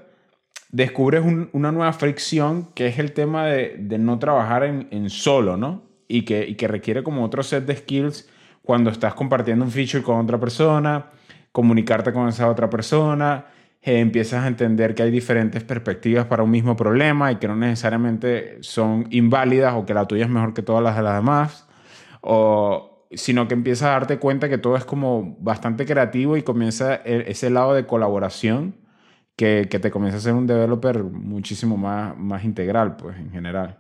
descubres 0.71 1.23
una 1.53 1.73
nueva 1.73 1.93
fricción 1.93 2.69
que 2.75 2.87
es 2.87 2.99
el 2.99 3.13
tema 3.13 3.47
de, 3.47 3.77
no 3.99 4.19
trabajar 4.19 4.65
en, 4.65 5.11
solo, 5.11 5.57
¿no? 5.57 5.83
Y 6.07 6.23
que, 6.23 6.47
y 6.47 6.55
que 6.55 6.69
requiere 6.69 7.03
como 7.03 7.25
otro 7.25 7.43
set 7.43 7.67
de 7.67 7.77
skills 7.77 8.29
cuando 8.63 8.91
estás 8.91 9.15
compartiendo 9.15 9.65
un 9.65 9.71
feature 9.71 10.03
con 10.03 10.21
otra 10.21 10.39
persona, 10.39 11.11
comunicarte 11.53 12.13
con 12.13 12.29
esa 12.29 12.49
otra 12.49 12.71
persona, 12.71 13.47
eh, 13.83 14.01
empiezas 14.01 14.45
a 14.45 14.49
entender 14.49 14.95
que 14.95 15.03
hay 15.03 15.11
diferentes 15.11 15.65
perspectivas 15.65 16.27
para 16.27 16.43
un 16.43 16.51
mismo 16.51 16.77
problema 16.77 17.33
y 17.33 17.37
que 17.37 17.49
no 17.49 17.57
necesariamente 17.57 18.59
son 18.63 19.07
inválidas 19.11 19.75
o 19.75 19.87
que 19.87 19.95
la 19.95 20.07
tuya 20.07 20.25
es 20.25 20.31
mejor 20.31 20.55
que 20.55 20.63
todas 20.63 20.83
las 20.83 20.97
de 20.97 21.03
las 21.03 21.15
demás. 21.17 21.69
O, 22.21 23.07
sino 23.13 23.49
que 23.49 23.55
empiezas 23.55 23.89
a 23.89 23.93
darte 23.93 24.19
cuenta 24.19 24.49
que 24.49 24.59
todo 24.59 24.77
es 24.77 24.85
como 24.85 25.37
bastante 25.41 25.87
creativo 25.87 26.37
y 26.37 26.43
comienza 26.43 26.97
ese 26.97 27.51
lado 27.51 27.75
de 27.75 27.87
colaboración 27.87 28.75
que, 29.37 29.67
te 29.67 29.91
comienza 29.91 30.19
a 30.19 30.21
ser 30.21 30.35
un 30.35 30.47
developer 30.47 31.05
muchísimo 31.05 31.77
más, 31.77 32.17
más 32.19 32.45
integral, 32.45 32.97
pues, 32.97 33.17
en 33.19 33.31
general. 33.31 33.79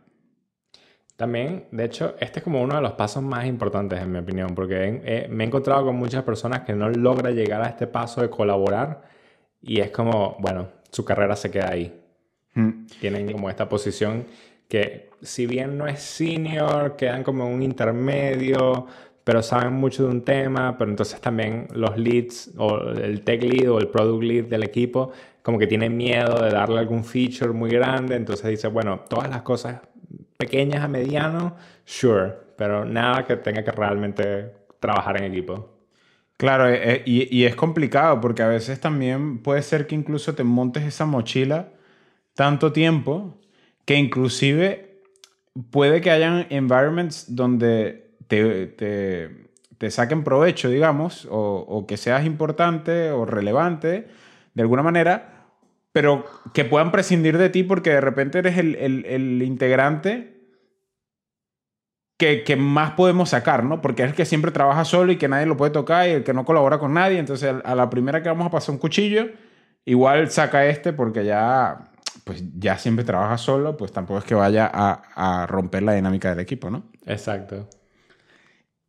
También, 1.19 1.65
de 1.73 1.85
hecho, 1.85 2.15
este 2.21 2.39
es 2.39 2.45
como 2.45 2.63
uno 2.63 2.77
de 2.77 2.81
los 2.81 2.93
pasos 2.93 3.25
más 3.25 3.45
importantes, 3.45 4.01
en 4.01 4.13
mi 4.13 4.21
opinión, 4.21 4.55
porque 4.55 5.27
me 5.29 5.43
he 5.43 5.47
encontrado 5.49 5.87
con 5.87 5.97
muchas 5.97 6.23
personas 6.23 6.61
que 6.61 6.75
no 6.75 6.89
logran 6.91 7.35
llegar 7.35 7.61
a 7.61 7.71
este 7.71 7.89
paso 7.89 8.21
de 8.21 8.31
colaborar 8.31 9.03
y 9.61 9.81
es 9.81 9.91
como, 9.91 10.37
bueno, 10.39 10.69
su 10.93 11.05
carrera 11.05 11.35
se 11.35 11.51
queda 11.51 11.71
ahí. 11.73 11.93
Hmm. 12.55 12.87
Tienen 13.01 13.33
como 13.33 13.51
esta 13.51 13.69
posición 13.69 14.27
que, 14.69 15.11
si 15.21 15.49
bien 15.49 15.77
no 15.77 15.89
es 15.89 15.99
senior, 15.99 16.95
quedan 16.95 17.25
como 17.25 17.49
un 17.49 17.65
intermedio, 17.65 18.87
pero 19.25 19.43
saben 19.43 19.73
mucho 19.73 20.05
de 20.05 20.11
un 20.11 20.23
tema, 20.23 20.79
pero 20.79 20.89
entonces 20.89 21.21
también 21.21 21.67
los 21.73 21.99
leads 21.99 22.53
o 22.59 22.91
el 22.91 23.23
tech 23.25 23.43
lead 23.43 23.69
o 23.73 23.81
el 23.81 23.89
product 23.89 24.23
lead 24.23 24.45
del 24.45 24.63
equipo 24.63 25.11
como 25.43 25.59
que 25.59 25.67
tienen 25.67 25.97
miedo 25.97 26.45
de 26.45 26.51
darle 26.51 26.79
algún 26.79 27.03
feature 27.03 27.53
muy 27.53 27.71
grande, 27.71 28.15
entonces 28.15 28.49
dice, 28.51 28.69
bueno, 28.69 29.01
todas 29.09 29.29
las 29.31 29.43
cosas 29.43 29.81
pequeñas 30.38 30.83
a 30.83 30.88
mediano, 30.88 31.57
sure, 31.85 32.33
pero 32.57 32.87
nada 32.87 33.26
que 33.26 33.37
tenga 33.37 33.62
que 33.62 33.73
realmente 33.73 34.54
trabajar 34.80 35.18
en 35.18 35.33
equipo. 35.33 35.75
Claro, 36.38 36.68
eh, 36.68 36.80
eh, 36.83 37.02
y, 37.04 37.37
y, 37.37 37.45
es 37.45 37.57
complicado 37.57 38.21
porque 38.21 38.42
a 38.42 38.49
veces 38.49 38.80
también 38.80 39.42
puede 39.42 39.62
ser 39.62 39.87
que 39.87 39.97
incluso 39.97 40.35
te 40.35 40.45
montes 40.45 40.85
esa 40.85 41.04
mochila 41.04 41.71
tanto 42.35 42.73
tiempo 42.73 43.37
que 43.85 43.97
inclusive 43.97 45.02
puede 45.71 46.00
que 46.00 46.11
hayan 46.11 46.47
environments 46.50 47.35
donde 47.35 48.12
te, 48.28 49.90
saquen 49.90 50.23
provecho, 50.23 50.68
digamos, 50.71 51.26
o, 51.30 51.85
que 51.88 51.97
seas 51.97 52.25
importante 52.26 53.11
o 53.11 53.25
relevante 53.25 54.07
de 54.54 54.62
alguna 54.62 54.83
manera, 54.83 55.38
pero 55.99 56.25
que 56.55 56.64
puedan 56.64 56.93
prescindir 56.93 57.38
de 57.38 57.49
ti 57.50 57.64
porque 57.64 57.90
de 57.90 58.00
repente 58.00 58.38
eres 58.38 58.57
el, 58.57 58.76
el, 58.76 59.05
el 59.05 59.43
integrante 59.43 60.33
que, 62.17 62.45
que, 62.45 62.55
más 62.55 62.93
podemos 62.93 63.31
sacar, 63.31 63.64
¿no? 63.64 63.81
Porque 63.81 64.05
es 64.05 64.11
el 64.11 64.14
que 64.14 64.25
siempre 64.25 64.52
trabaja 64.52 64.85
solo 64.85 65.11
y 65.11 65.17
que 65.17 65.26
nadie 65.26 65.47
lo 65.47 65.57
puede 65.57 65.73
tocar 65.73 66.09
y 66.09 66.12
el 66.12 66.23
que 66.23 66.33
no 66.33 66.45
colabora 66.45 66.78
con 66.78 66.95
nadie. 66.95 67.19
Entonces, 67.19 67.52
a 67.64 67.75
la 67.75 67.90
primera 67.90 68.23
que 68.23 68.28
vamos 68.28 68.47
a 68.47 68.50
pasar 68.52 68.76
un 68.76 68.78
cuchillo, 68.78 69.26
igual 69.87 70.31
saca 70.31 70.67
este 70.67 70.93
porque 70.93 71.25
ya, 71.25 71.90
pues 72.23 72.45
ya 72.57 72.78
siempre 72.78 73.05
trabaja 73.05 73.37
solo, 73.37 73.76
pues 73.76 73.90
tampoco 73.90 74.21
es 74.21 74.25
que 74.25 74.37
vaya 74.37 74.71
a, 74.73 75.02
a 75.17 75.49
romper 75.49 75.83
la 75.83 75.95
dinámica 75.95 76.31
del 76.31 76.38
equipo, 76.38 76.71
¿no? 76.71 76.85
Exacto. 77.07 77.69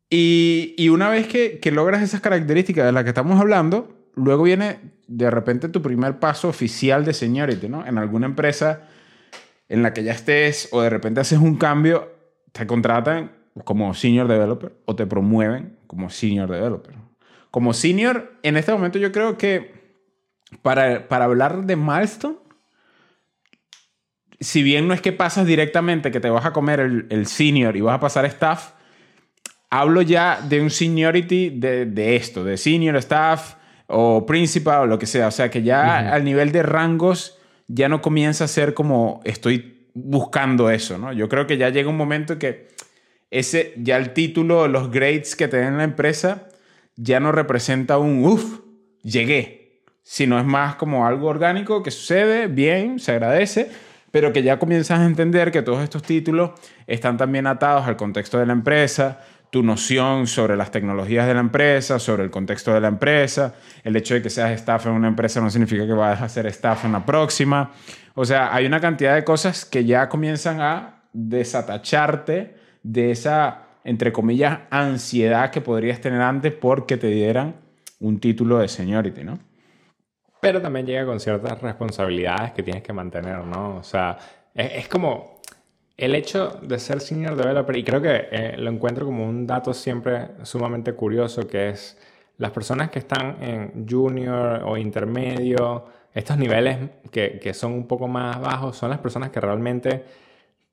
Y, 0.08 0.76
y 0.78 0.90
una 0.90 1.08
vez 1.08 1.26
que, 1.26 1.58
que 1.58 1.72
logras 1.72 2.02
esas 2.02 2.20
características 2.20 2.86
de 2.86 2.92
las 2.92 3.02
que 3.02 3.10
estamos 3.10 3.40
hablando, 3.40 3.96
luego 4.14 4.44
viene 4.44 4.99
de 5.12 5.28
repente 5.28 5.68
tu 5.68 5.82
primer 5.82 6.20
paso 6.20 6.48
oficial 6.48 7.04
de 7.04 7.12
seniority, 7.12 7.68
¿no? 7.68 7.84
En 7.84 7.98
alguna 7.98 8.26
empresa 8.26 8.82
en 9.68 9.82
la 9.82 9.92
que 9.92 10.04
ya 10.04 10.12
estés 10.12 10.68
o 10.70 10.82
de 10.82 10.88
repente 10.88 11.20
haces 11.20 11.40
un 11.40 11.56
cambio, 11.56 12.12
te 12.52 12.64
contratan 12.64 13.32
como 13.64 13.92
senior 13.92 14.28
developer 14.28 14.72
o 14.84 14.94
te 14.94 15.08
promueven 15.08 15.76
como 15.88 16.10
senior 16.10 16.48
developer. 16.48 16.94
Como 17.50 17.72
senior, 17.74 18.38
en 18.44 18.56
este 18.56 18.70
momento 18.70 19.00
yo 19.00 19.10
creo 19.10 19.36
que 19.36 19.74
para, 20.62 21.08
para 21.08 21.24
hablar 21.24 21.64
de 21.66 21.74
milestone, 21.74 22.36
si 24.38 24.62
bien 24.62 24.86
no 24.86 24.94
es 24.94 25.00
que 25.00 25.12
pasas 25.12 25.44
directamente, 25.44 26.12
que 26.12 26.20
te 26.20 26.30
vas 26.30 26.46
a 26.46 26.52
comer 26.52 26.78
el, 26.78 27.06
el 27.10 27.26
senior 27.26 27.76
y 27.76 27.80
vas 27.80 27.96
a 27.96 28.00
pasar 28.00 28.24
staff, 28.26 28.74
hablo 29.70 30.02
ya 30.02 30.40
de 30.40 30.60
un 30.60 30.70
seniority 30.70 31.50
de, 31.50 31.86
de, 31.86 32.14
esto, 32.14 32.44
de 32.44 32.56
senior 32.56 32.94
staff 32.96 33.56
o 33.90 34.24
principal 34.24 34.82
o 34.82 34.86
lo 34.86 34.98
que 34.98 35.06
sea. 35.06 35.28
O 35.28 35.30
sea, 35.30 35.50
que 35.50 35.62
ya 35.62 35.80
uh 35.80 36.06
-huh. 36.06 36.12
al 36.12 36.24
nivel 36.24 36.52
de 36.52 36.62
rangos 36.62 37.38
ya 37.66 37.88
no 37.88 38.00
comienza 38.00 38.44
a 38.44 38.48
ser 38.48 38.74
como 38.74 39.20
estoy 39.24 39.88
buscando 39.94 40.70
eso, 40.70 40.98
¿no? 40.98 41.12
Yo 41.12 41.28
creo 41.28 41.46
que 41.46 41.56
ya 41.56 41.70
llega 41.70 41.88
un 41.88 41.96
momento 41.96 42.38
que 42.38 42.68
ese, 43.30 43.74
ya 43.76 43.96
el 43.96 44.12
título, 44.12 44.66
los 44.68 44.90
grades 44.90 45.36
que 45.36 45.48
te 45.48 45.58
den 45.58 45.76
la 45.76 45.84
empresa, 45.84 46.48
ya 46.96 47.20
no 47.20 47.32
representa 47.32 47.98
un, 47.98 48.24
uff, 48.24 48.60
llegué, 49.02 49.82
sino 50.02 50.38
es 50.38 50.44
más 50.44 50.74
como 50.76 51.06
algo 51.06 51.28
orgánico 51.28 51.82
que 51.82 51.90
sucede, 51.90 52.48
bien, 52.48 52.98
se 52.98 53.12
agradece, 53.12 53.70
pero 54.10 54.32
que 54.32 54.42
ya 54.42 54.58
comienzas 54.58 54.98
a 54.98 55.06
entender 55.06 55.52
que 55.52 55.62
todos 55.62 55.82
estos 55.82 56.02
títulos 56.02 56.50
están 56.86 57.16
también 57.16 57.46
atados 57.46 57.86
al 57.86 57.96
contexto 57.96 58.38
de 58.38 58.46
la 58.46 58.52
empresa, 58.52 59.20
tu 59.50 59.62
noción 59.64 60.26
sobre 60.26 60.56
las 60.56 60.70
tecnologías 60.70 61.26
de 61.26 61.34
la 61.34 61.40
empresa, 61.40 61.98
sobre 61.98 62.22
el 62.22 62.30
contexto 62.30 62.72
de 62.72 62.80
la 62.80 62.88
empresa. 62.88 63.54
El 63.82 63.96
hecho 63.96 64.14
de 64.14 64.22
que 64.22 64.30
seas 64.30 64.52
staff 64.52 64.86
en 64.86 64.92
una 64.92 65.08
empresa 65.08 65.40
no 65.40 65.50
significa 65.50 65.86
que 65.86 65.92
vayas 65.92 66.22
a 66.22 66.28
ser 66.28 66.46
staff 66.46 66.84
en 66.84 66.92
la 66.92 67.04
próxima. 67.04 67.72
O 68.14 68.24
sea, 68.24 68.54
hay 68.54 68.66
una 68.66 68.80
cantidad 68.80 69.14
de 69.14 69.24
cosas 69.24 69.64
que 69.64 69.84
ya 69.84 70.08
comienzan 70.08 70.60
a 70.60 71.02
desatacharte 71.12 72.54
de 72.82 73.10
esa, 73.10 73.66
entre 73.82 74.12
comillas, 74.12 74.60
ansiedad 74.70 75.50
que 75.50 75.60
podrías 75.60 76.00
tener 76.00 76.20
antes 76.20 76.52
porque 76.52 76.96
te 76.96 77.08
dieran 77.08 77.56
un 77.98 78.20
título 78.20 78.58
de 78.58 78.68
seniority, 78.68 79.24
¿no? 79.24 79.38
Pero 80.40 80.62
también 80.62 80.86
llega 80.86 81.04
con 81.04 81.20
ciertas 81.20 81.60
responsabilidades 81.60 82.52
que 82.52 82.62
tienes 82.62 82.82
que 82.82 82.92
mantener, 82.92 83.44
¿no? 83.44 83.76
O 83.76 83.82
sea, 83.82 84.16
es, 84.54 84.72
es 84.74 84.88
como 84.88 85.39
el 86.00 86.14
hecho 86.14 86.58
de 86.62 86.78
ser 86.78 87.00
senior 87.00 87.36
developer, 87.36 87.76
y 87.76 87.84
creo 87.84 88.00
que 88.00 88.28
eh, 88.30 88.54
lo 88.56 88.70
encuentro 88.70 89.04
como 89.04 89.28
un 89.28 89.46
dato 89.46 89.74
siempre 89.74 90.28
sumamente 90.42 90.94
curioso, 90.94 91.46
que 91.46 91.68
es 91.68 91.98
las 92.38 92.50
personas 92.52 92.90
que 92.90 92.98
están 93.00 93.42
en 93.42 93.86
junior 93.88 94.62
o 94.64 94.78
intermedio, 94.78 95.84
estos 96.14 96.38
niveles 96.38 96.78
que, 97.10 97.38
que 97.38 97.52
son 97.52 97.72
un 97.72 97.86
poco 97.86 98.08
más 98.08 98.40
bajos, 98.40 98.76
son 98.76 98.90
las 98.90 98.98
personas 98.98 99.30
que 99.30 99.40
realmente 99.40 100.04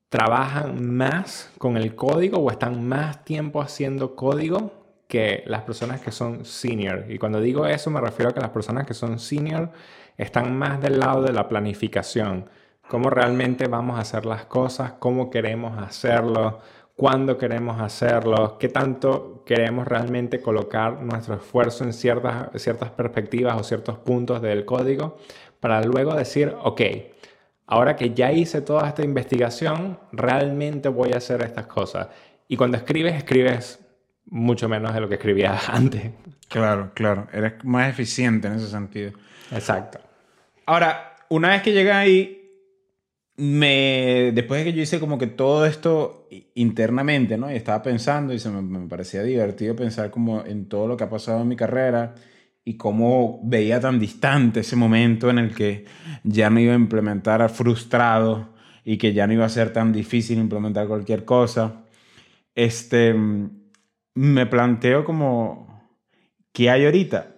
trabajan 0.08 0.96
más 0.96 1.52
con 1.58 1.76
el 1.76 1.94
código 1.94 2.38
o 2.38 2.50
están 2.50 2.88
más 2.88 3.24
tiempo 3.24 3.60
haciendo 3.60 4.16
código 4.16 4.72
que 5.08 5.42
las 5.46 5.62
personas 5.62 6.00
que 6.00 6.10
son 6.10 6.44
senior. 6.44 7.06
Y 7.08 7.18
cuando 7.18 7.40
digo 7.40 7.66
eso 7.66 7.90
me 7.90 8.00
refiero 8.00 8.30
a 8.30 8.34
que 8.34 8.40
las 8.40 8.50
personas 8.50 8.86
que 8.86 8.94
son 8.94 9.18
senior 9.18 9.70
están 10.16 10.56
más 10.56 10.80
del 10.80 10.98
lado 10.98 11.22
de 11.22 11.32
la 11.32 11.48
planificación 11.48 12.48
cómo 12.88 13.10
realmente 13.10 13.68
vamos 13.68 13.98
a 13.98 14.02
hacer 14.02 14.26
las 14.26 14.46
cosas, 14.46 14.92
cómo 14.98 15.30
queremos 15.30 15.78
hacerlo, 15.78 16.60
cuándo 16.96 17.38
queremos 17.38 17.80
hacerlo, 17.80 18.58
qué 18.58 18.68
tanto 18.68 19.44
queremos 19.46 19.86
realmente 19.86 20.40
colocar 20.40 21.00
nuestro 21.00 21.36
esfuerzo 21.36 21.84
en 21.84 21.92
ciertas, 21.92 22.48
ciertas 22.56 22.90
perspectivas 22.90 23.60
o 23.60 23.62
ciertos 23.62 23.98
puntos 23.98 24.42
del 24.42 24.64
código 24.64 25.16
para 25.60 25.82
luego 25.82 26.14
decir, 26.14 26.54
ok, 26.62 26.80
ahora 27.66 27.94
que 27.94 28.14
ya 28.14 28.32
hice 28.32 28.62
toda 28.62 28.88
esta 28.88 29.04
investigación, 29.04 29.98
realmente 30.12 30.88
voy 30.88 31.12
a 31.12 31.18
hacer 31.18 31.42
estas 31.42 31.66
cosas. 31.66 32.08
Y 32.48 32.56
cuando 32.56 32.78
escribes, 32.78 33.14
escribes 33.14 33.78
mucho 34.26 34.68
menos 34.68 34.94
de 34.94 35.00
lo 35.00 35.08
que 35.08 35.14
escribías 35.14 35.68
antes. 35.68 36.10
Claro, 36.48 36.90
claro, 36.94 37.28
eres 37.32 37.64
más 37.64 37.88
eficiente 37.88 38.48
en 38.48 38.54
ese 38.54 38.68
sentido. 38.68 39.12
Exacto. 39.52 40.00
Ahora, 40.66 41.16
una 41.28 41.50
vez 41.50 41.62
que 41.62 41.72
llegas 41.72 41.96
ahí, 41.96 42.37
me, 43.38 44.32
después 44.34 44.60
de 44.60 44.70
que 44.70 44.76
yo 44.76 44.82
hice 44.82 44.98
como 44.98 45.16
que 45.16 45.28
todo 45.28 45.64
esto 45.64 46.28
internamente, 46.54 47.38
¿no? 47.38 47.48
Estaba 47.48 47.82
pensando 47.82 48.34
y 48.34 48.40
se 48.40 48.50
me, 48.50 48.60
me, 48.60 48.88
parecía 48.88 49.22
divertido 49.22 49.76
pensar 49.76 50.10
como 50.10 50.44
en 50.44 50.68
todo 50.68 50.88
lo 50.88 50.96
que 50.96 51.04
ha 51.04 51.10
pasado 51.10 51.40
en 51.42 51.48
mi 51.48 51.56
carrera 51.56 52.16
y 52.64 52.76
cómo 52.76 53.40
veía 53.44 53.80
tan 53.80 54.00
distante 54.00 54.60
ese 54.60 54.76
momento 54.76 55.30
en 55.30 55.38
el 55.38 55.54
que 55.54 55.86
ya 56.24 56.50
no 56.50 56.58
iba 56.58 56.72
a 56.72 56.76
implementar 56.76 57.48
frustrado 57.48 58.48
y 58.84 58.98
que 58.98 59.12
ya 59.12 59.26
no 59.26 59.34
iba 59.34 59.44
a 59.44 59.50
ser 59.50 59.72
tan 59.72 59.92
difícil 59.92 60.38
implementar 60.38 60.88
cualquier 60.88 61.24
cosa. 61.24 61.84
Este, 62.56 63.14
me 64.14 64.46
planteo 64.46 65.04
como, 65.04 65.92
¿qué 66.52 66.70
hay 66.70 66.86
ahorita? 66.86 67.36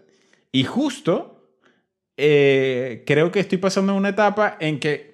Y 0.50 0.64
justo 0.64 1.54
eh, 2.16 3.04
creo 3.06 3.30
que 3.30 3.40
estoy 3.40 3.58
pasando 3.58 3.94
una 3.94 4.08
etapa 4.08 4.56
en 4.60 4.80
que 4.80 5.09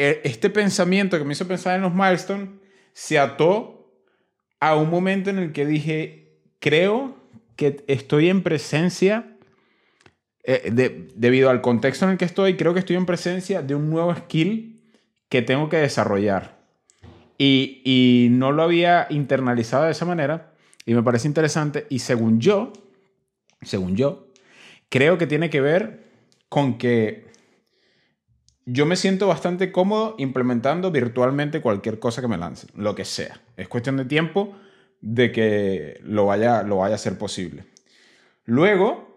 este 0.00 0.50
pensamiento 0.50 1.18
que 1.18 1.24
me 1.24 1.32
hizo 1.32 1.46
pensar 1.46 1.76
en 1.76 1.82
los 1.82 1.94
milestones 1.94 2.48
se 2.92 3.18
ató 3.18 3.92
a 4.58 4.74
un 4.74 4.90
momento 4.90 5.30
en 5.30 5.38
el 5.38 5.52
que 5.52 5.66
dije, 5.66 6.38
creo 6.58 7.16
que 7.56 7.84
estoy 7.86 8.28
en 8.28 8.42
presencia, 8.42 9.36
eh, 10.44 10.70
de, 10.72 11.08
debido 11.14 11.50
al 11.50 11.60
contexto 11.60 12.04
en 12.06 12.12
el 12.12 12.18
que 12.18 12.24
estoy, 12.24 12.56
creo 12.56 12.72
que 12.72 12.80
estoy 12.80 12.96
en 12.96 13.06
presencia 13.06 13.62
de 13.62 13.74
un 13.74 13.90
nuevo 13.90 14.14
skill 14.14 14.82
que 15.28 15.42
tengo 15.42 15.68
que 15.68 15.76
desarrollar. 15.76 16.58
Y, 17.36 17.82
y 17.84 18.28
no 18.30 18.52
lo 18.52 18.62
había 18.62 19.06
internalizado 19.10 19.84
de 19.84 19.92
esa 19.92 20.04
manera 20.04 20.52
y 20.84 20.94
me 20.94 21.02
parece 21.02 21.28
interesante. 21.28 21.86
Y 21.88 22.00
según 22.00 22.40
yo, 22.40 22.72
según 23.62 23.96
yo, 23.96 24.28
creo 24.88 25.18
que 25.18 25.26
tiene 25.26 25.48
que 25.48 25.60
ver 25.60 26.04
con 26.48 26.76
que 26.76 27.29
yo 28.72 28.86
me 28.86 28.96
siento 28.96 29.26
bastante 29.26 29.72
cómodo 29.72 30.14
implementando 30.18 30.90
virtualmente 30.90 31.60
cualquier 31.60 31.98
cosa 31.98 32.20
que 32.20 32.28
me 32.28 32.36
lance, 32.36 32.68
lo 32.76 32.94
que 32.94 33.04
sea. 33.04 33.40
Es 33.56 33.68
cuestión 33.68 33.96
de 33.96 34.04
tiempo 34.04 34.54
de 35.00 35.32
que 35.32 36.00
lo 36.04 36.26
vaya, 36.26 36.62
lo 36.62 36.78
vaya 36.78 36.94
a 36.94 36.98
ser 36.98 37.18
posible. 37.18 37.64
Luego, 38.44 39.16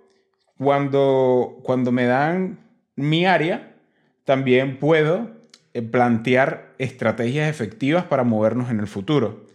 cuando, 0.57 1.59
cuando 1.63 1.91
me 1.91 2.05
dan 2.05 2.59
mi 2.95 3.25
área, 3.25 3.75
también 4.23 4.79
puedo 4.79 5.31
eh, 5.73 5.81
plantear 5.81 6.73
estrategias 6.77 7.49
efectivas 7.49 8.05
para 8.05 8.23
movernos 8.23 8.71
en 8.71 8.79
el 8.79 8.87
futuro. 8.87 9.45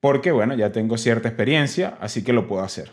Porque, 0.00 0.32
bueno, 0.32 0.54
ya 0.54 0.70
tengo 0.72 0.96
cierta 0.96 1.28
experiencia, 1.28 1.96
así 2.00 2.22
que 2.22 2.32
lo 2.32 2.46
puedo 2.46 2.62
hacer. 2.62 2.92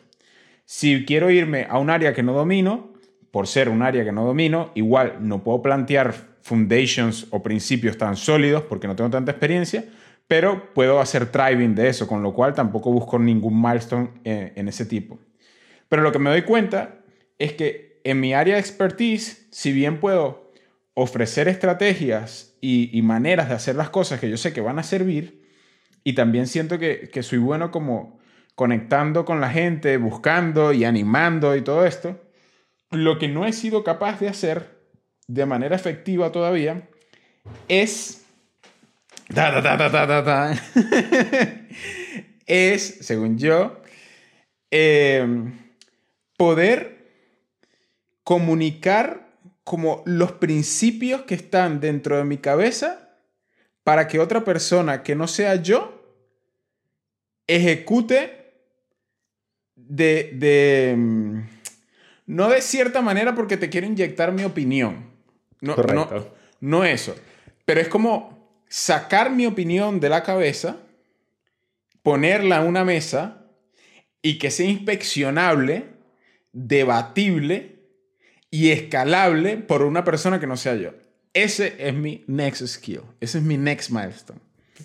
Si 0.66 1.06
quiero 1.06 1.30
irme 1.30 1.68
a 1.70 1.78
un 1.78 1.90
área 1.90 2.14
que 2.14 2.24
no 2.24 2.34
domino, 2.34 2.94
por 3.32 3.48
ser 3.48 3.70
un 3.70 3.82
área 3.84 4.04
que 4.04 4.12
no 4.12 4.26
domino, 4.26 4.72
igual 4.76 5.18
no 5.22 5.44
puedo 5.44 5.62
plantear 5.62 6.27
foundations 6.42 7.28
o 7.32 7.42
principios 7.44 7.98
tan 7.98 8.16
sólidos 8.16 8.64
porque 8.64 8.88
no 8.88 8.96
tengo 8.96 9.10
tanta 9.10 9.32
experiencia, 9.32 9.86
pero 10.28 10.74
puedo 10.74 11.00
hacer 11.00 11.32
driving 11.32 11.76
de 11.76 11.90
eso, 11.90 12.08
con 12.08 12.22
lo 12.22 12.34
cual 12.34 12.54
tampoco 12.54 12.92
busco 12.92 13.18
ningún 13.18 13.62
milestone 13.62 14.10
en, 14.24 14.54
en 14.56 14.68
ese 14.68 14.86
tipo. 14.86 15.20
Pero 15.90 16.02
lo 16.02 16.12
que 16.12 16.20
me 16.20 16.30
doy 16.30 16.42
cuenta 16.44 17.00
es 17.38 17.54
que 17.54 18.02
en 18.04 18.20
mi 18.20 18.34
área 18.34 18.56
de 18.56 18.60
expertise, 18.60 19.48
si 19.52 19.72
bien 19.72 20.00
puedo 20.00 20.52
ofrecer 20.94 21.48
estrategias 21.48 22.58
y, 22.62 22.90
y, 22.98 23.02
maneras 23.02 23.50
de 23.50 23.56
hacer 23.56 23.76
las 23.76 23.90
cosas 23.90 24.20
que 24.20 24.30
yo 24.30 24.38
sé 24.38 24.52
que 24.52 24.62
van 24.62 24.80
a 24.80 24.84
servir, 24.84 25.46
y 26.04 26.14
también 26.14 26.48
siento 26.48 26.80
que, 26.80 27.10
que 27.12 27.22
soy 27.22 27.38
bueno 27.38 27.70
como 27.70 28.18
conectando 28.56 29.26
con 29.26 29.40
la 29.40 29.50
gente, 29.50 29.98
buscando 29.98 30.74
y 30.74 30.86
animando 30.86 31.56
y 31.56 31.62
todo 31.62 31.86
esto, 31.86 32.20
lo 32.90 33.20
que 33.20 33.28
no 33.28 33.46
he 33.46 33.54
sido 33.54 33.84
capaz 33.84 34.20
de 34.20 34.30
hacer 34.30 34.77
de 35.28 35.46
manera 35.46 35.76
efectiva 35.76 36.32
todavía 36.32 36.88
es... 37.68 38.24
Da, 39.30 39.62
da, 39.62 39.76
da, 40.22 40.54
es, 42.46 43.00
según 43.02 43.38
yo, 43.38 43.82
eh, 44.72 45.28
poder 46.38 46.98
comunicar 48.24 49.28
como 49.66 50.02
los 50.06 50.32
principios 50.34 51.24
que 51.24 51.36
están 51.36 51.82
dentro 51.82 52.18
de 52.18 52.24
mi 52.24 52.38
cabeza 52.38 53.18
para 53.84 54.08
que 54.08 54.20
otra 54.20 54.46
persona 54.46 55.04
que 55.04 55.16
no 55.16 55.28
sea 55.28 55.56
yo 55.56 55.98
ejecute 57.48 58.54
de, 59.76 60.32
de 60.34 60.96
mm, 60.98 61.40
no 62.28 62.50
de 62.50 62.62
cierta 62.62 63.02
manera 63.02 63.36
porque 63.36 63.58
te 63.58 63.70
quiero 63.70 63.88
inyectar 63.88 64.32
mi 64.32 64.44
opinión. 64.44 65.17
No, 65.62 65.76
no, 65.76 66.28
no 66.60 66.86
eso. 66.86 67.16
Pero 67.66 67.82
es 67.82 67.88
como 67.88 68.62
sacar 68.68 69.32
mi 69.32 69.46
opinión 69.46 70.00
de 70.00 70.10
la 70.10 70.24
cabeza, 70.24 70.78
ponerla 72.04 72.62
en 72.62 72.68
una 72.68 72.84
mesa 72.84 73.46
y 74.22 74.38
que 74.38 74.52
sea 74.52 74.70
inspeccionable, 74.70 75.86
debatible 76.52 77.78
y 78.50 78.72
escalable 78.72 79.58
por 79.58 79.84
una 79.84 80.04
persona 80.04 80.40
que 80.40 80.48
no 80.48 80.58
sea 80.58 80.76
yo. 80.76 80.92
Ese 81.34 81.76
es 81.80 81.94
mi 81.94 82.24
next 82.28 82.66
skill. 82.66 83.02
Ese 83.20 83.38
es 83.38 83.44
mi 83.44 83.58
next 83.58 83.92
milestone. 83.92 84.40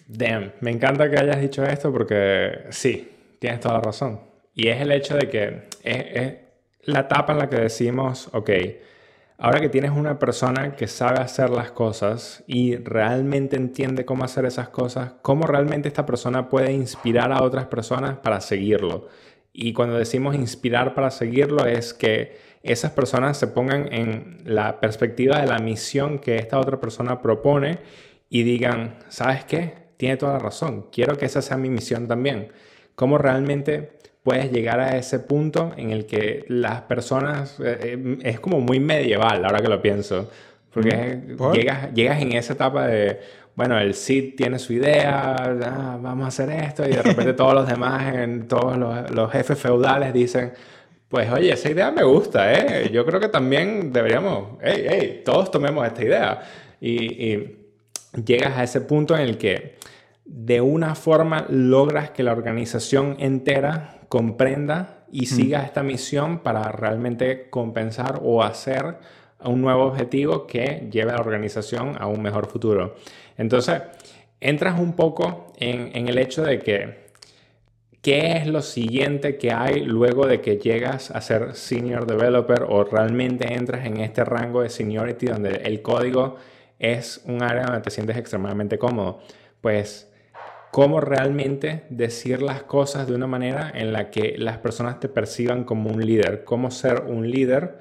Damn, 0.07 0.53
me 0.61 0.71
encanta 0.71 1.11
que 1.11 1.19
hayas 1.19 1.41
dicho 1.41 1.65
esto 1.65 1.93
porque 1.93 2.65
sí, 2.71 3.11
tienes 3.39 3.61
toda 3.61 3.75
la 3.75 3.81
razón. 3.81 4.21
Y 4.55 4.69
es 4.69 4.81
el 4.81 4.93
hecho 4.93 5.17
de 5.17 5.29
que 5.29 5.63
es, 5.83 6.35
la 6.83 7.01
etapa 7.01 7.33
en 7.33 7.39
la 7.39 7.49
que 7.49 7.57
decimos, 7.57 8.29
ok, 8.33 8.51
ahora 9.43 9.61
que 9.61 9.69
tienes 9.69 9.91
una 9.91 10.21
persona 10.21 10.77
que 10.77 10.87
sabe 10.87 11.19
hacer 11.19 11.51
las 11.51 11.73
cosas 11.73 12.45
y 12.47 12.77
realmente 12.77 13.57
entiende 13.57 14.05
cómo 14.05 14.23
hacer 14.23 14.45
esas 14.45 14.69
cosas, 14.69 15.15
cómo 15.21 15.49
realmente 15.49 15.89
esta 15.89 16.07
persona 16.07 16.49
puede 16.49 16.71
inspirar 16.73 17.33
a 17.33 17.43
otras 17.43 17.67
personas 17.67 18.19
para 18.19 18.41
seguirlo. 18.41 19.09
Y 19.53 19.73
cuando 19.73 19.99
decimos 19.99 20.37
inspirar 20.37 20.95
para 20.95 21.11
seguirlo 21.11 21.67
es 21.67 21.93
que 21.93 22.39
esas 22.63 22.93
personas 22.93 23.37
se 23.37 23.49
pongan 23.49 23.93
en 23.93 24.43
la 24.45 24.79
perspectiva 24.79 25.41
de 25.41 25.49
la 25.49 25.59
misión 25.59 26.21
que 26.21 26.37
esta 26.37 26.61
otra 26.61 26.79
persona 26.79 27.21
propone 27.21 27.81
y 28.29 28.45
digan, 28.45 29.01
¿sabes 29.09 29.45
qué? 29.45 29.75
Tiene 29.97 30.19
toda 30.19 30.35
la 30.35 30.39
razón, 30.39 30.87
quiero 30.93 31.19
que 31.19 31.27
esa 31.27 31.43
sea 31.43 31.57
mi 31.57 31.69
misión 31.69 32.07
también. 32.07 32.53
¿Cómo 32.95 33.19
realmente 33.19 33.99
puedes 34.23 34.53
llegar 34.53 34.81
a 34.81 34.97
ese 34.97 35.19
punto 35.19 35.73
en 35.77 35.91
el 35.91 36.07
que 36.07 36.45
las 36.49 36.83
personas, 36.83 37.59
eh, 37.61 37.79
eh, 37.83 38.19
es 38.23 38.41
como 38.41 38.61
muy 38.61 38.79
medieval 38.81 39.45
ahora 39.45 39.61
que 39.61 39.69
lo 39.69 39.83
pienso, 39.83 40.31
porque 40.73 41.21
llegas, 41.53 41.93
llegas 41.93 42.23
en 42.23 42.33
esa 42.33 42.55
etapa 42.55 42.87
de, 42.87 43.21
bueno, 43.55 43.79
el 43.79 43.95
Cid 43.95 44.37
tiene 44.37 44.59
su 44.59 44.73
idea, 44.73 45.35
ah, 45.37 45.99
vamos 46.01 46.25
a 46.25 46.29
hacer 46.29 46.51
esto, 46.51 46.85
y 46.85 46.93
de 46.93 47.03
repente 47.03 47.33
todos 47.35 47.55
los 47.55 47.67
demás, 47.67 48.15
en, 48.15 48.49
todos 48.49 48.77
los, 48.77 49.11
los, 49.11 49.31
jefes 49.31 49.59
feudales 49.59 50.13
dicen, 50.13 50.53
pues 51.09 51.31
oye, 51.31 51.53
esa 51.53 51.71
idea 51.71 51.91
me 51.91 52.05
gusta, 52.05 52.53
¿eh? 52.55 52.91
Yo 52.91 53.05
creo 53.05 53.21
que 53.21 53.29
también 53.29 53.93
deberíamos, 53.93 54.59
hey, 54.63 54.87
hey, 54.89 55.23
todos 55.25 55.51
tomemos 55.51 55.87
esta 55.87 56.03
idea. 56.03 56.41
Y, 56.81 57.27
y 57.27 57.59
llegas 58.25 58.57
a 58.57 58.65
ese 58.65 58.81
punto 58.81 59.15
en 59.15 59.21
el 59.21 59.37
que 59.37 59.77
de 60.25 60.63
una 60.63 60.95
forma 60.95 61.45
logras 61.51 62.11
que 62.11 62.23
la 62.23 62.33
organización 62.33 63.17
entera 63.19 64.02
comprenda 64.13 65.07
y 65.11 65.25
siga 65.25 65.63
esta 65.63 65.83
misión 65.83 66.41
para 66.41 66.71
realmente 66.71 67.49
compensar 67.49 68.21
o 68.23 68.43
hacer 68.43 68.99
un 69.43 69.63
nuevo 69.63 69.85
objetivo 69.85 70.47
que 70.47 70.87
lleve 70.93 71.13
a 71.13 71.15
la 71.15 71.23
organización 71.23 71.97
a 71.99 72.07
un 72.09 72.21
mejor 72.21 72.47
futuro. 72.47 72.95
Entonces, 73.39 73.81
entras 74.39 74.79
un 74.79 74.93
poco 74.93 75.55
en, 75.59 75.97
en 75.97 76.09
el 76.09 76.19
hecho 76.19 76.43
de 76.43 76.59
que 76.59 77.03
¿Qué 78.03 78.37
es 78.37 78.47
lo 78.47 78.61
siguiente 78.61 79.39
que 79.39 79.51
hay 79.51 79.81
luego 79.81 80.27
de 80.27 80.43
que 80.43 80.59
llegas 80.59 81.11
a 81.11 81.23
ser 81.23 81.55
senior 81.55 82.05
developer 82.05 82.65
o 82.69 82.85
realmente 82.85 83.55
entras 83.55 83.87
en 83.87 83.99
este 83.99 84.25
rango 84.25 84.61
de 84.61 84.69
seniority 84.69 85.27
donde 85.27 85.63
el 85.65 85.81
código 85.81 86.37
es 86.79 87.23
un 87.25 87.43
área 87.43 87.63
donde 87.63 87.81
te 87.81 87.91
sientes 87.91 88.19
extremadamente 88.19 88.77
cómodo? 88.77 89.21
Pues 89.63 90.12
cómo 90.73 91.03
realmente 91.03 91.85
decir 91.91 92.41
las 92.41 92.63
cosas 92.63 93.07
de 93.07 93.15
una 93.15 93.27
manera 93.27 93.71
en 93.75 93.93
la 93.93 94.11
que 94.11 94.37
las 94.39 94.57
personas 94.57 95.01
te 95.01 95.11
perciban 95.11 95.65
como 95.65 95.91
un 95.91 96.05
líder. 96.05 96.45
Cómo 96.45 96.71
ser 96.71 97.03
un 97.07 97.31
líder 97.31 97.79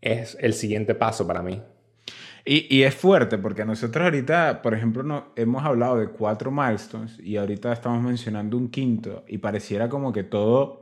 es 0.00 0.38
el 0.40 0.54
siguiente 0.54 0.94
paso 0.94 1.26
para 1.26 1.42
mí. 1.42 1.62
Y, 2.46 2.82
es 2.82 2.94
fuerte 2.94 3.36
porque 3.36 3.66
nosotros 3.66 4.02
ahorita, 4.02 4.62
por 4.62 4.72
ejemplo, 4.72 5.02
no, 5.02 5.26
hemos 5.36 5.62
hablado 5.62 5.98
de 5.98 6.08
cuatro 6.08 6.50
milestones 6.50 7.18
y 7.20 7.36
ahorita 7.36 7.74
estamos 7.74 8.02
mencionando 8.02 8.56
un 8.56 8.70
quinto 8.70 9.22
y 9.28 9.36
pareciera 9.36 9.90
como 9.90 10.10
que 10.10 10.24
todo, 10.24 10.80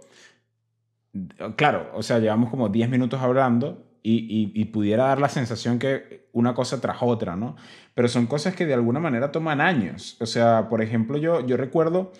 claro, 1.56 1.90
o 1.92 2.02
sea, 2.04 2.20
llevamos 2.20 2.50
como 2.50 2.68
10 2.68 2.88
minutos 2.88 3.20
hablando 3.20 3.87
y, 4.02 4.64
pudiera 4.66 5.04
dar 5.04 5.20
la 5.20 5.28
sensación 5.28 5.78
que 5.78 6.28
una 6.32 6.54
cosa 6.54 6.80
tras 6.80 6.98
otra, 7.00 7.36
¿no? 7.36 7.56
Pero 7.94 8.08
son 8.08 8.26
cosas 8.26 8.54
que 8.54 8.66
de 8.66 8.74
alguna 8.74 9.00
manera 9.00 9.32
toman 9.32 9.60
años. 9.60 10.16
O 10.20 10.26
sea, 10.26 10.68
por 10.68 10.82
ejemplo, 10.82 11.18
yo, 11.18 11.46
yo 11.46 11.56
recuerdo 11.56 12.12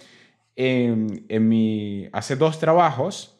en, 0.56 1.24
en 1.28 1.48
mi, 1.48 2.08
hace 2.12 2.36
dos 2.36 2.58
trabajos, 2.58 3.36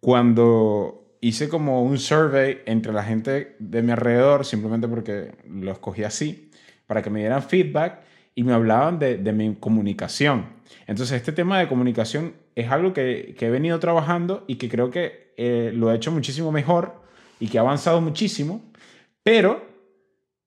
cuando 0.00 1.06
hice 1.20 1.48
como 1.48 1.82
un 1.82 1.98
survey 1.98 2.58
entre 2.66 2.92
la 2.92 3.02
gente 3.02 3.56
de 3.58 3.82
mi 3.82 3.92
alrededor, 3.92 4.44
simplemente 4.44 4.88
porque 4.88 5.32
lo 5.48 5.72
escogí 5.72 6.04
así, 6.04 6.50
para 6.86 7.02
que 7.02 7.10
me 7.10 7.20
dieran 7.20 7.42
feedback 7.42 8.00
y 8.34 8.44
me 8.44 8.52
hablaban 8.52 8.98
de, 8.98 9.18
mi 9.32 9.54
comunicación. 9.56 10.46
Entonces, 10.86 11.16
este 11.16 11.32
tema 11.32 11.58
de 11.58 11.68
comunicación 11.68 12.34
es 12.54 12.70
algo 12.70 12.92
que, 12.92 13.34
que 13.38 13.46
he 13.46 13.50
venido 13.50 13.80
trabajando 13.80 14.44
y 14.46 14.56
que 14.56 14.68
creo 14.68 14.90
que 14.90 15.32
eh, 15.36 15.72
lo 15.74 15.90
he 15.90 15.96
hecho 15.96 16.12
muchísimo 16.12 16.52
mejor 16.52 17.05
y 17.38 17.48
que 17.48 17.58
ha 17.58 17.62
avanzado 17.62 18.00
muchísimo, 18.00 18.62
pero 19.22 19.66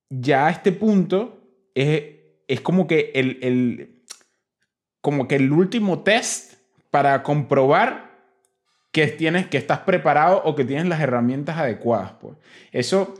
ya 0.10 0.48
a 0.48 0.50
este 0.50 0.72
punto 0.72 1.40
es, 1.76 2.04
es 2.48 2.62
como 2.62 2.88
que 2.88 3.12
el, 3.14 3.40
el, 3.42 4.04
como 5.02 5.28
que 5.28 5.36
el 5.36 5.52
último 5.52 6.00
test 6.00 6.56
para 6.90 7.22
comprobar 7.24 8.10
que, 8.92 9.08
tienes, 9.08 9.48
que 9.48 9.58
estás 9.58 9.80
preparado 9.80 10.42
o 10.44 10.56
que 10.56 10.66
tienes 10.66 10.88
las 10.88 11.02
herramientas 11.02 11.58
adecuadas. 11.58 12.14
Pues. 12.20 12.36
Eso 12.72 13.16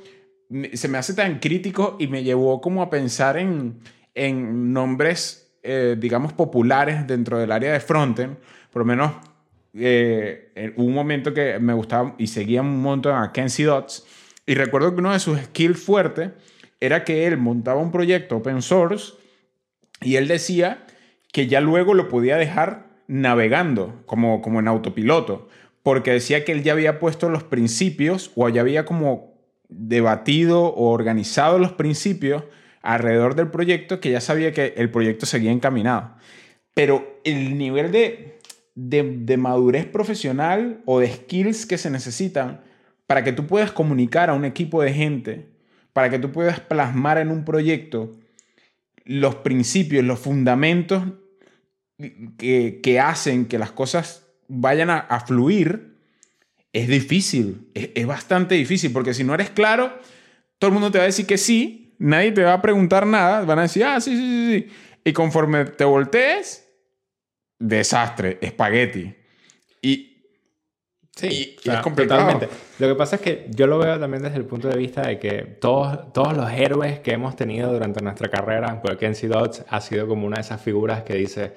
se 0.74 0.88
me 0.88 0.98
hace 0.98 1.14
tan 1.14 1.40
crítico 1.40 1.96
y 2.00 2.08
me 2.08 2.24
llevó 2.24 2.60
como 2.60 2.82
a 2.82 2.90
pensar 2.90 3.38
en, 3.38 3.80
en 4.16 4.74
nombres, 4.74 5.52
eh, 5.62 5.96
digamos, 6.00 6.34
populares 6.34 7.06
dentro 7.06 7.38
del 7.38 7.52
área 7.52 7.74
de 7.74 7.80
frontend. 7.80 8.38
Por 8.72 8.82
lo 8.82 8.86
menos 8.86 9.12
eh, 9.74 10.74
un 10.78 10.94
momento 10.94 11.34
que 11.34 11.60
me 11.60 11.74
gustaba 11.74 12.16
y 12.18 12.28
seguía 12.28 12.62
un 12.62 12.82
montón 12.82 13.16
a 13.16 13.32
Kenzie 13.32 13.66
Dots. 13.66 14.06
Y 14.46 14.56
recuerdo 14.56 14.94
que 14.94 15.02
uno 15.02 15.14
de 15.14 15.20
sus 15.20 15.40
skills 15.40 15.80
fuertes 15.80 16.32
era 16.80 17.04
que 17.04 17.28
él 17.28 17.38
montaba 17.38 17.80
un 17.80 17.92
proyecto 17.92 18.38
open 18.38 18.62
source 18.62 19.14
y 20.02 20.16
él 20.16 20.28
decía 20.28 20.86
que 21.32 21.48
ya 21.48 21.62
luego 21.62 21.94
lo 21.94 22.08
podía 22.08 22.38
dejar 22.38 22.88
navegando 23.08 24.02
como, 24.06 24.42
como 24.42 24.60
en 24.60 24.68
autopiloto, 24.68 25.50
porque 25.84 26.12
decía 26.12 26.46
que 26.46 26.52
él 26.52 26.64
ya 26.64 26.74
había 26.74 27.00
puesto 27.00 27.30
los 27.30 27.44
principios 27.44 28.32
o 28.36 28.50
ya 28.50 28.62
había 28.62 28.86
como 28.86 29.34
debatido 29.68 30.64
o 30.64 30.92
organizado 30.92 31.60
los 31.60 31.74
principios 31.74 32.44
alrededor 32.82 33.36
del 33.36 33.50
proyecto 33.50 34.00
que 34.00 34.12
ya 34.12 34.22
sabía 34.22 34.52
que 34.52 34.74
el 34.78 34.90
proyecto 34.90 35.26
seguía 35.26 35.52
encaminado. 35.52 36.16
Pero 36.74 37.20
el 37.24 37.58
nivel 37.58 37.92
de 37.92 38.39
de, 38.76 39.38
madurez 39.38 39.86
profesional 39.86 40.82
o 40.86 41.00
de 41.00 41.12
skills 41.12 41.66
que 41.66 41.78
se 41.78 41.90
necesitan 41.90 42.62
para 43.08 43.24
que 43.24 43.34
tú 43.34 43.48
puedas 43.48 43.72
comunicar 43.72 44.30
a 44.30 44.34
un 44.34 44.46
equipo 44.46 44.82
de 44.82 44.94
gente, 44.94 45.50
para 45.94 46.10
que 46.10 46.20
tú 46.20 46.32
puedas 46.32 46.60
plasmar 46.60 47.18
en 47.18 47.30
un 47.30 47.44
proyecto 47.44 48.16
los 49.06 49.36
principios, 49.36 50.06
los 50.06 50.20
fundamentos 50.20 51.04
que, 52.38 53.00
hacen 53.02 53.46
que 53.48 53.58
las 53.58 53.72
cosas 53.72 54.28
vayan 54.48 54.90
a, 54.90 55.24
fluir, 55.26 55.98
es 56.72 56.88
difícil, 56.88 57.68
es, 57.74 57.90
es, 57.96 58.06
bastante 58.06 58.56
difícil, 58.56 58.94
porque 58.94 59.14
si 59.14 59.24
no 59.24 59.34
eres 59.34 59.50
claro, 59.50 59.92
todo 60.60 60.70
el 60.70 60.74
mundo 60.74 60.92
te 60.92 61.00
va 61.00 61.06
a 61.06 61.08
decir 61.08 61.26
que 61.26 61.38
sí, 61.38 61.96
nadie 61.98 62.32
te 62.32 62.44
va 62.44 62.54
a 62.54 62.62
preguntar 62.62 63.08
nada, 63.08 63.44
van 63.46 63.60
a 63.60 63.64
decir, 63.64 63.84
ah, 63.84 64.00
sí, 64.00 64.16
sí, 64.16 64.18
sí, 64.18 64.54
sí. 64.54 64.68
Y 65.04 65.14
conforme 65.14 65.66
te 65.66 65.86
voltees, 65.86 66.69
desastre, 67.60 68.38
espagueti. 68.42 69.14
Y, 69.82 70.10
Sí, 71.20 71.58
es 71.66 71.80
complicado. 71.82 72.22
Totalmente. 72.22 72.50
Lo 72.80 72.88
que 72.88 72.96
pasa 72.96 73.18
es 73.18 73.22
que 73.22 73.48
yo 73.50 73.68
lo 73.68 73.78
veo 73.78 74.00
también 74.00 74.24
desde 74.24 74.38
el 74.38 74.46
punto 74.46 74.70
de 74.70 74.78
vista 74.78 75.02
de 75.02 75.20
que 75.20 75.58
todos, 75.60 76.14
todos 76.14 76.36
los 76.38 76.50
héroes 76.50 77.00
que 77.00 77.12
hemos 77.12 77.36
tenido 77.36 77.74
durante 77.74 78.02
nuestra 78.02 78.30
carrera, 78.30 78.82
porque 78.82 78.98
Kenzie 78.98 79.28
Dodds 79.28 79.66
ha 79.68 79.82
sido 79.82 80.08
como 80.08 80.26
una 80.26 80.36
de 80.36 80.42
esas 80.42 80.62
figuras 80.62 81.04
que 81.04 81.16
dice, 81.16 81.54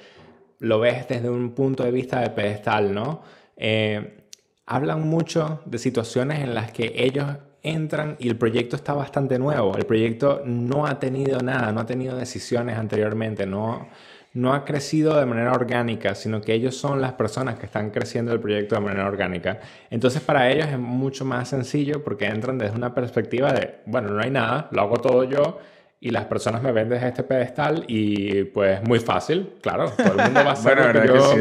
lo 0.58 0.80
ves 0.80 1.06
desde 1.06 1.30
un 1.30 1.54
punto 1.54 1.84
de 1.84 1.92
vista 1.92 2.20
de 2.20 2.30
pedestal, 2.30 2.92
¿no? 2.92 3.22
Eh, 3.56 4.24
hablan 4.66 5.02
mucho 5.08 5.62
de 5.66 5.78
situaciones 5.78 6.40
en 6.40 6.54
las 6.54 6.72
que 6.72 6.92
ellos 6.96 7.28
entran 7.62 8.16
y 8.18 8.28
el 8.28 8.36
proyecto 8.36 8.74
está 8.74 8.94
bastante 8.94 9.38
nuevo. 9.38 9.76
El 9.76 9.86
proyecto 9.86 10.42
no 10.44 10.86
ha 10.86 10.98
tenido 10.98 11.38
nada, 11.40 11.70
no 11.70 11.80
ha 11.80 11.86
tenido 11.86 12.16
decisiones 12.16 12.76
anteriormente, 12.76 13.46
no 13.46 13.88
no 14.35 14.55
ha 14.55 14.64
crecido 14.64 15.18
de 15.18 15.27
manera 15.27 15.53
orgánica, 15.53 16.14
sino 16.14 16.40
que 16.40 16.55
ellos 16.55 16.77
son 16.77 17.01
las 17.01 17.12
personas 17.12 17.59
que 17.59 17.66
están 17.66 17.90
creciendo 17.90 18.33
el 18.33 18.40
proyecto 18.40 18.75
de 18.75 18.81
manera 18.81 19.07
orgánica. 19.07 19.61
Entonces 19.90 20.23
para 20.23 20.51
ellos 20.51 20.68
es 20.68 20.79
mucho 20.79 21.25
más 21.25 21.49
sencillo 21.49 22.03
porque 22.03 22.27
entran 22.27 22.57
desde 22.59 22.77
una 22.77 22.95
perspectiva 22.95 23.53
de, 23.53 23.81
bueno, 23.87 24.09
no 24.09 24.23
hay 24.23 24.31
nada, 24.31 24.68
lo 24.73 24.83
hago 24.83 24.97
todo 24.97 25.25
yo 25.25 25.59
y 26.01 26.11
las 26.11 26.25
personas 26.25 26.62
me 26.62 26.73
ven 26.73 26.88
desde 26.88 27.09
este 27.09 27.23
pedestal 27.23 27.85
y 27.87 28.45
pues 28.45 28.83
muy 28.83 28.99
fácil, 28.99 29.55
claro, 29.61 29.90
todo 29.90 30.12
el 30.12 30.25
mundo 30.25 30.45
va 30.45 30.51
a 30.51 30.53
hacer 30.55 30.79
lo 30.79 31.01
que, 31.01 31.07
yo, 31.07 31.35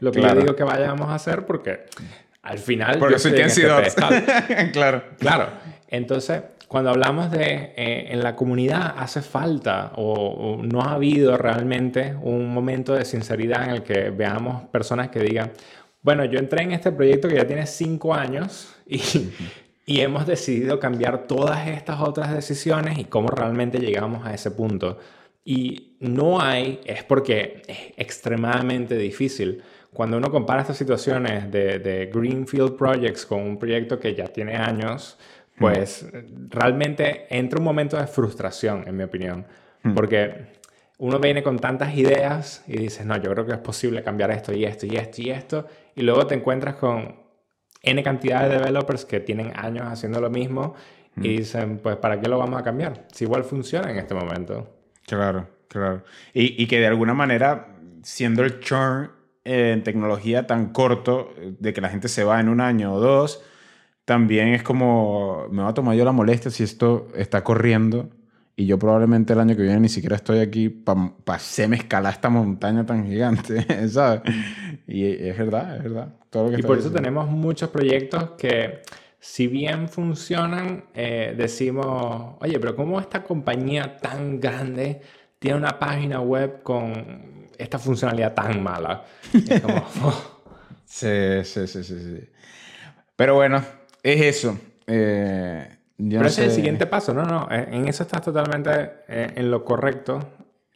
lo 0.00 0.12
que 0.12 0.22
yo 0.22 0.34
digo 0.34 0.56
que 0.56 0.64
vayamos 0.64 1.08
a 1.08 1.14
hacer 1.14 1.44
porque 1.44 1.84
al 2.42 2.58
final... 2.58 2.98
Porque 2.98 3.18
soy 3.18 3.32
quien 3.32 3.48
este 3.48 3.62
claro. 4.72 5.04
Claro. 5.18 5.48
Entonces 5.88 6.42
cuando 6.68 6.90
hablamos 6.90 7.30
de 7.30 7.72
eh, 7.76 8.08
en 8.10 8.22
la 8.22 8.36
comunidad 8.36 8.94
hace 8.98 9.22
falta 9.22 9.92
o, 9.96 10.60
no 10.62 10.82
ha 10.82 10.92
habido 10.92 11.36
realmente 11.38 12.14
un 12.22 12.52
momento 12.52 12.94
de 12.94 13.06
sinceridad 13.06 13.64
en 13.64 13.70
el 13.70 13.82
que 13.82 14.10
veamos 14.10 14.64
personas 14.68 15.08
que 15.08 15.20
digan, 15.20 15.50
bueno, 16.02 16.26
yo 16.26 16.38
entré 16.38 16.62
en 16.62 16.72
este 16.72 16.92
proyecto 16.92 17.26
que 17.26 17.36
ya 17.36 17.46
tiene 17.46 17.66
cinco 17.66 18.14
años 18.14 18.76
y, 18.86 19.00
y 19.86 20.00
hemos 20.00 20.26
decidido 20.26 20.78
cambiar 20.78 21.26
todas 21.26 21.66
estas 21.68 22.00
otras 22.00 22.34
decisiones 22.34 22.98
y 22.98 23.04
cómo 23.04 23.28
realmente 23.28 23.78
llegamos 23.78 24.26
a 24.26 24.34
ese 24.34 24.50
punto. 24.50 24.98
Y 25.44 25.96
no 26.00 26.42
hay, 26.42 26.80
es 26.84 27.02
porque 27.02 27.62
es 27.66 27.78
extremadamente 27.96 28.98
difícil. 28.98 29.62
Cuando 29.94 30.18
uno 30.18 30.30
compara 30.30 30.60
estas 30.60 30.76
situaciones 30.76 31.50
de, 31.50 31.78
de 31.78 32.10
Greenfield 32.12 32.76
Projects 32.76 33.24
con 33.24 33.40
un 33.40 33.58
proyecto 33.58 33.98
que 33.98 34.14
ya 34.14 34.26
tiene 34.26 34.56
años, 34.56 35.16
pues 35.58 36.06
realmente 36.48 37.26
entra 37.30 37.58
un 37.58 37.64
momento 37.64 37.96
de 37.96 38.06
frustración, 38.06 38.84
en 38.86 38.96
mi 38.96 39.04
opinión, 39.04 39.46
hmm. 39.82 39.94
porque 39.94 40.58
uno 40.98 41.18
viene 41.18 41.42
con 41.42 41.58
tantas 41.58 41.96
ideas 41.96 42.64
y 42.66 42.76
dices, 42.76 43.06
no, 43.06 43.16
yo 43.16 43.30
creo 43.32 43.46
que 43.46 43.52
es 43.52 43.58
posible 43.58 44.02
cambiar 44.02 44.30
esto 44.30 44.52
y 44.52 44.64
esto 44.64 44.86
y 44.86 44.96
esto 44.96 45.22
y 45.22 45.30
esto, 45.30 45.66
y 45.94 46.02
luego 46.02 46.26
te 46.26 46.34
encuentras 46.34 46.76
con 46.76 47.16
N 47.82 48.02
cantidad 48.02 48.48
de 48.48 48.58
developers 48.58 49.04
que 49.04 49.20
tienen 49.20 49.52
años 49.54 49.86
haciendo 49.86 50.20
lo 50.20 50.30
mismo 50.30 50.74
y 51.16 51.20
hmm. 51.20 51.36
dicen, 51.36 51.78
pues, 51.78 51.96
¿para 51.96 52.20
qué 52.20 52.28
lo 52.28 52.38
vamos 52.38 52.60
a 52.60 52.64
cambiar? 52.64 53.06
Si 53.12 53.24
igual 53.24 53.44
funciona 53.44 53.90
en 53.90 53.98
este 53.98 54.14
momento. 54.14 54.74
Claro, 55.06 55.48
claro. 55.68 56.02
Y, 56.34 56.62
y 56.62 56.66
que 56.66 56.80
de 56.80 56.86
alguna 56.86 57.14
manera, 57.14 57.76
siendo 58.02 58.42
el 58.42 58.60
churn 58.60 59.10
en 59.44 59.82
tecnología 59.82 60.46
tan 60.46 60.72
corto, 60.72 61.32
de 61.58 61.72
que 61.72 61.80
la 61.80 61.88
gente 61.88 62.08
se 62.08 62.22
va 62.22 62.38
en 62.38 62.48
un 62.48 62.60
año 62.60 62.92
o 62.92 63.00
dos, 63.00 63.42
también 64.08 64.54
es 64.54 64.62
como, 64.62 65.48
me 65.50 65.62
va 65.62 65.68
a 65.68 65.74
tomar 65.74 65.94
yo 65.94 66.02
la 66.02 66.12
molestia 66.12 66.50
si 66.50 66.64
esto 66.64 67.08
está 67.14 67.44
corriendo 67.44 68.08
y 68.56 68.64
yo 68.64 68.78
probablemente 68.78 69.34
el 69.34 69.38
año 69.38 69.54
que 69.54 69.60
viene 69.60 69.80
ni 69.80 69.90
siquiera 69.90 70.16
estoy 70.16 70.38
aquí 70.38 70.70
para 70.70 71.12
pa 71.26 71.38
me 71.68 71.76
escalar 71.76 72.14
esta 72.14 72.30
montaña 72.30 72.86
tan 72.86 73.06
gigante, 73.06 73.88
¿sabes? 73.90 74.22
Y 74.86 75.04
es 75.04 75.36
verdad, 75.36 75.76
es 75.76 75.82
verdad. 75.82 76.08
y 76.56 76.62
por 76.62 76.78
eso 76.78 76.90
tenemos 76.90 77.28
muchos 77.28 77.68
proyectos 77.68 78.30
que, 78.38 78.80
si 79.20 79.46
bien 79.46 79.90
funcionan, 79.90 80.86
eh, 80.94 81.34
decimos, 81.36 82.36
oye, 82.40 82.58
pero 82.58 82.74
¿cómo 82.74 82.98
esta 83.00 83.22
compañía 83.22 83.98
tan 83.98 84.40
grande 84.40 85.02
tiene 85.38 85.58
una 85.58 85.78
página 85.78 86.22
web 86.22 86.62
con 86.62 87.46
esta 87.58 87.78
funcionalidad 87.78 88.32
tan 88.32 88.62
mala? 88.62 89.04
Es 89.34 89.60
como, 89.60 89.76
oh". 90.04 90.42
sí, 90.86 91.44
sí, 91.44 91.66
sí, 91.66 91.84
sí, 91.84 91.98
sí. 92.00 92.28
Pero 93.14 93.34
bueno, 93.34 93.62
es 94.12 94.36
eso. 94.36 94.58
Eh, 94.86 95.68
Pero 95.96 96.26
ese 96.26 96.42
es 96.42 96.48
el 96.48 96.54
siguiente 96.54 96.86
paso, 96.86 97.12
no, 97.12 97.24
no, 97.24 97.48
eh, 97.50 97.68
en 97.70 97.88
eso 97.88 98.02
estás 98.02 98.22
totalmente 98.22 98.70
eh, 99.08 99.32
en 99.36 99.50
lo 99.50 99.64
correcto. 99.64 100.20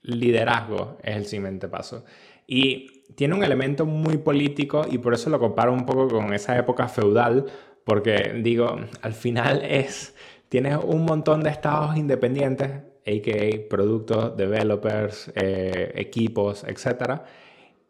Liderazgo 0.03 0.99
es 1.03 1.16
el 1.16 1.27
siguiente 1.27 1.68
paso. 1.68 2.05
Y 2.47 3.05
tiene 3.14 3.35
un 3.35 3.45
elemento 3.45 3.87
muy 3.87 4.18
político 4.18 4.85
y 4.90 4.99
por 4.99 5.14
eso 5.14 5.31
lo 5.31 5.38
comparo 5.38 5.73
un 5.73 5.87
poco 5.87 6.09
con 6.09 6.35
esa 6.35 6.59
época 6.59 6.88
feudal, 6.88 7.47
porque 7.85 8.40
digo, 8.42 8.77
al 9.01 9.12
final 9.12 9.62
es, 9.64 10.14
tienes 10.49 10.79
un 10.83 11.05
montón 11.05 11.42
de 11.42 11.51
estados 11.51 11.97
independientes, 11.97 12.68
a.k.a. 13.05 13.68
productos, 13.68 14.37
developers, 14.37 15.33
equipos, 15.35 16.64
etcétera 16.64 17.25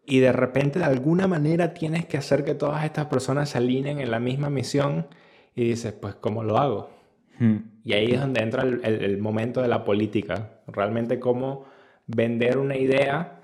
y 0.05 0.19
de 0.21 0.33
repente 0.33 0.79
de 0.79 0.85
alguna 0.85 1.29
manera 1.29 1.75
tienes 1.75 2.07
que 2.07 2.17
hacer 2.17 2.45
que 2.45 2.55
todas 2.55 2.85
estas 2.85 3.07
personas 3.07 3.51
se 3.51 3.59
alineen 3.59 4.01
en 4.01 4.11
la 4.11 4.19
misma 4.19 4.51
misión 4.51 5.07
y 5.55 5.65
dices, 5.69 5.93
pues, 5.93 6.15
¿cómo 6.17 6.43
lo 6.43 6.59
hago? 6.59 6.91
Hmm. 7.39 7.57
Y 7.85 7.93
ahí 7.95 8.13
es 8.13 8.21
donde 8.21 8.43
entra 8.43 8.63
el, 8.63 9.19
momento 9.19 9.61
de 9.61 9.69
la 9.69 9.85
política. 9.85 10.61
Realmente 10.69 11.19
cómo 11.19 11.67
vender 12.07 12.59
una 12.59 12.77
idea 12.77 13.41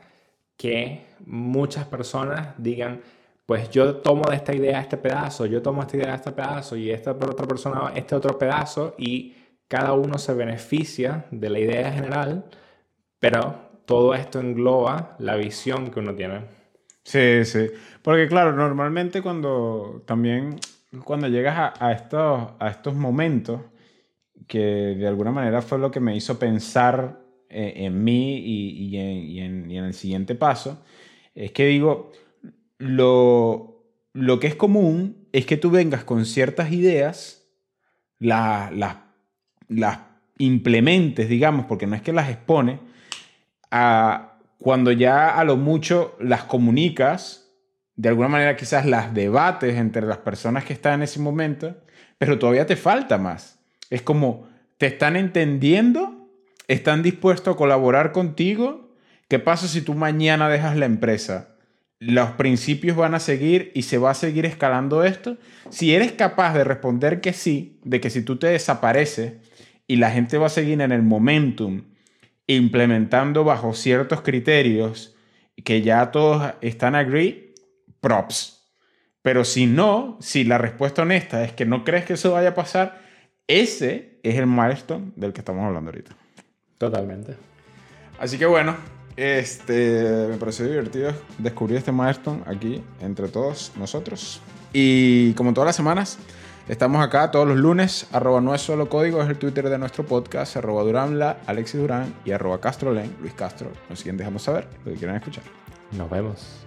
que 0.57 1.07
muchas 1.27 1.87
personas 1.87 2.55
digan, 2.59 3.01
pues 3.47 3.71
yo 3.71 3.97
tomo 3.97 4.29
de 4.29 4.37
esta 4.37 4.55
idea 4.55 4.81
este 4.81 4.97
pedazo, 4.97 5.47
yo 5.47 5.63
tomo 5.63 5.83
esta 5.83 5.97
idea 5.97 6.15
este 6.15 6.33
pedazo 6.33 6.77
y 6.77 6.91
esta 6.91 7.13
otra 7.13 7.47
persona 7.47 7.93
este 7.95 8.15
otro 8.15 8.39
pedazo 8.39 8.95
y 8.99 9.35
cada 9.69 9.93
uno 9.93 10.19
se 10.19 10.35
beneficia 10.35 11.27
de 11.31 11.51
la 11.51 11.59
idea 11.59 11.93
general, 11.93 12.45
pero 13.19 13.69
todo 13.85 14.15
esto 14.15 14.41
engloba 14.41 15.17
la 15.19 15.37
visión 15.37 15.91
que 15.91 16.01
uno 16.01 16.15
tiene. 16.15 16.43
Sí, 17.05 17.45
sí. 17.45 17.71
Porque 18.03 18.29
claro, 18.29 18.53
normalmente 18.53 19.23
cuando 19.23 20.03
también 20.07 20.59
cuando 21.05 21.29
llegas 21.29 21.73
a, 21.79 21.93
estos, 21.93 22.51
a 22.59 22.69
estos 22.69 22.95
momentos, 22.95 23.61
que 24.47 24.59
de 24.59 25.07
alguna 25.07 25.33
manera 25.33 25.63
fue 25.63 25.79
lo 25.79 25.91
que 25.91 26.01
me 26.01 26.17
hizo 26.17 26.39
pensar 26.39 27.21
eh, 27.49 27.75
en, 27.77 28.03
mí 28.03 28.39
y, 28.39 28.97
en, 28.97 29.71
el 29.71 29.95
siguiente 29.95 30.35
paso, 30.35 30.83
es 31.35 31.53
que 31.53 31.67
digo, 31.67 32.13
lo, 32.79 33.85
lo 34.13 34.41
que 34.41 34.47
es 34.47 34.55
común 34.55 35.29
es 35.33 35.47
que 35.47 35.57
tú 35.57 35.71
vengas 35.71 36.05
con 36.05 36.25
ciertas 36.25 36.73
ideas, 36.73 37.47
las, 38.19 38.73
las, 38.73 38.97
las 39.69 39.99
implementes, 40.39 41.29
digamos, 41.29 41.67
porque 41.67 41.87
no 41.87 41.95
es 41.95 42.03
que 42.03 42.13
las 42.13 42.31
expone, 42.31 42.81
a, 43.71 44.39
cuando 44.59 44.93
ya 44.93 45.39
a 45.39 45.45
lo 45.45 45.57
mucho 45.57 46.17
las 46.21 46.45
comunicas, 46.45 47.48
de 47.99 48.09
alguna 48.09 48.29
manera 48.29 48.57
quizás 48.57 48.87
las 48.87 49.13
debates 49.13 49.77
entre 49.77 50.07
las 50.07 50.19
personas 50.19 50.65
que 50.65 50.73
están 50.73 50.95
en 50.95 51.03
ese 51.03 51.19
momento, 51.19 51.77
pero 52.17 52.39
todavía 52.39 52.65
te 52.65 52.77
falta 52.77 53.19
más. 53.19 53.59
Es 53.91 54.03
como, 54.03 54.49
¿te 54.79 54.87
están 54.87 55.17
entendiendo? 55.17 56.31
¿Están 56.69 57.03
dispuestos 57.03 57.55
a 57.55 57.57
colaborar 57.57 58.13
contigo? 58.13 58.95
¿Qué 59.27 59.41
pasa 59.41 59.67
si 59.67 59.83
tú 59.83 59.95
mañana 59.95 60.49
dejas 60.49 60.77
la 60.77 60.87
empresa? 60.87 61.57
¿Los 61.99 62.31
principios 62.33 62.97
van 62.97 63.17
a 63.17 63.21
seguir 63.21 63.73
y 63.75 63.83
se 63.83 63.99
va 63.99 64.13
a 64.13 64.15
seguir 64.15 64.47
escalando 64.47 65.03
esto? 65.03 65.37
Si 65.71 65.93
eres 65.93 66.13
capaz 66.13 66.55
de 66.55 66.63
responder 66.63 67.21
que 67.21 67.33
sí, 67.33 67.81
de 67.83 68.01
que 68.01 68.11
si 68.11 68.23
tú 68.23 68.37
te 68.37 68.47
desapareces 68.47 69.33
y 69.89 69.97
la 69.97 70.13
gente 70.13 70.39
va 70.39 70.47
a 70.47 70.51
seguir 70.51 70.81
en 70.83 70.93
el 70.93 71.03
momentum, 71.03 71.83
implementando 72.47 73.43
bajo 73.43 73.75
ciertos 73.75 74.21
criterios 74.21 75.17
que 75.65 75.83
ya 75.83 76.13
todos 76.13 76.55
están 76.61 76.95
agree, 76.95 77.48
props. 78.01 78.59
Pero 79.23 79.45
si 79.45 79.67
no, 79.67 80.17
si 80.21 80.45
la 80.45 80.59
respuesta 80.59 81.03
honesta 81.03 81.45
es 81.45 81.53
que 81.53 81.67
no 81.67 81.85
crees 81.85 82.05
que 82.05 82.15
eso 82.15 82.33
vaya 82.33 82.51
a 82.51 82.55
pasar, 82.55 83.01
ese 83.47 84.21
es 84.23 84.37
el 84.37 84.47
milestone 84.47 85.13
del 85.17 85.33
que 85.33 85.41
estamos 85.41 85.65
hablando 85.65 85.91
ahorita. 85.91 86.13
Totalmente. 86.79 87.37
Así 88.19 88.39
que 88.39 88.47
bueno, 88.47 88.77
este, 89.17 90.29
me 90.31 90.37
pareció 90.37 90.67
divertido 90.67 91.13
descubrir 91.39 91.79
este 91.79 91.93
milestone 91.93 92.43
aquí 92.47 92.83
entre 93.01 93.29
todos 93.29 93.73
nosotros. 93.77 94.41
Y 94.73 95.33
como 95.33 95.53
todas 95.53 95.67
las 95.67 95.77
semanas, 95.77 96.19
estamos 96.69 97.05
acá 97.05 97.31
todos 97.31 97.49
los 97.49 97.57
lunes. 97.57 98.07
Arroba 98.13 98.41
no 98.41 98.55
es 98.55 98.63
solo 98.63 98.89
código, 98.89 99.23
es 99.23 99.29
el 99.29 99.39
Twitter 99.39 99.69
de 99.69 99.79
nuestro 99.79 100.07
podcast. 100.07 100.57
Arroba 100.57 100.83
Duranla, 100.85 101.39
Alexis 101.47 101.81
Durán 101.81 102.15
y 102.25 102.31
arroba 102.31 102.61
Castrolen, 102.61 103.17
Luis 103.21 103.33
Castro. 103.33 103.73
Nos 103.89 103.99
siguen 103.99 104.17
dejando 104.17 104.39
saber 104.39 104.69
lo 104.85 104.93
que 104.93 104.99
quieran 104.99 105.17
escuchar. 105.17 105.45
Nos 105.93 106.09
vemos. 106.09 106.61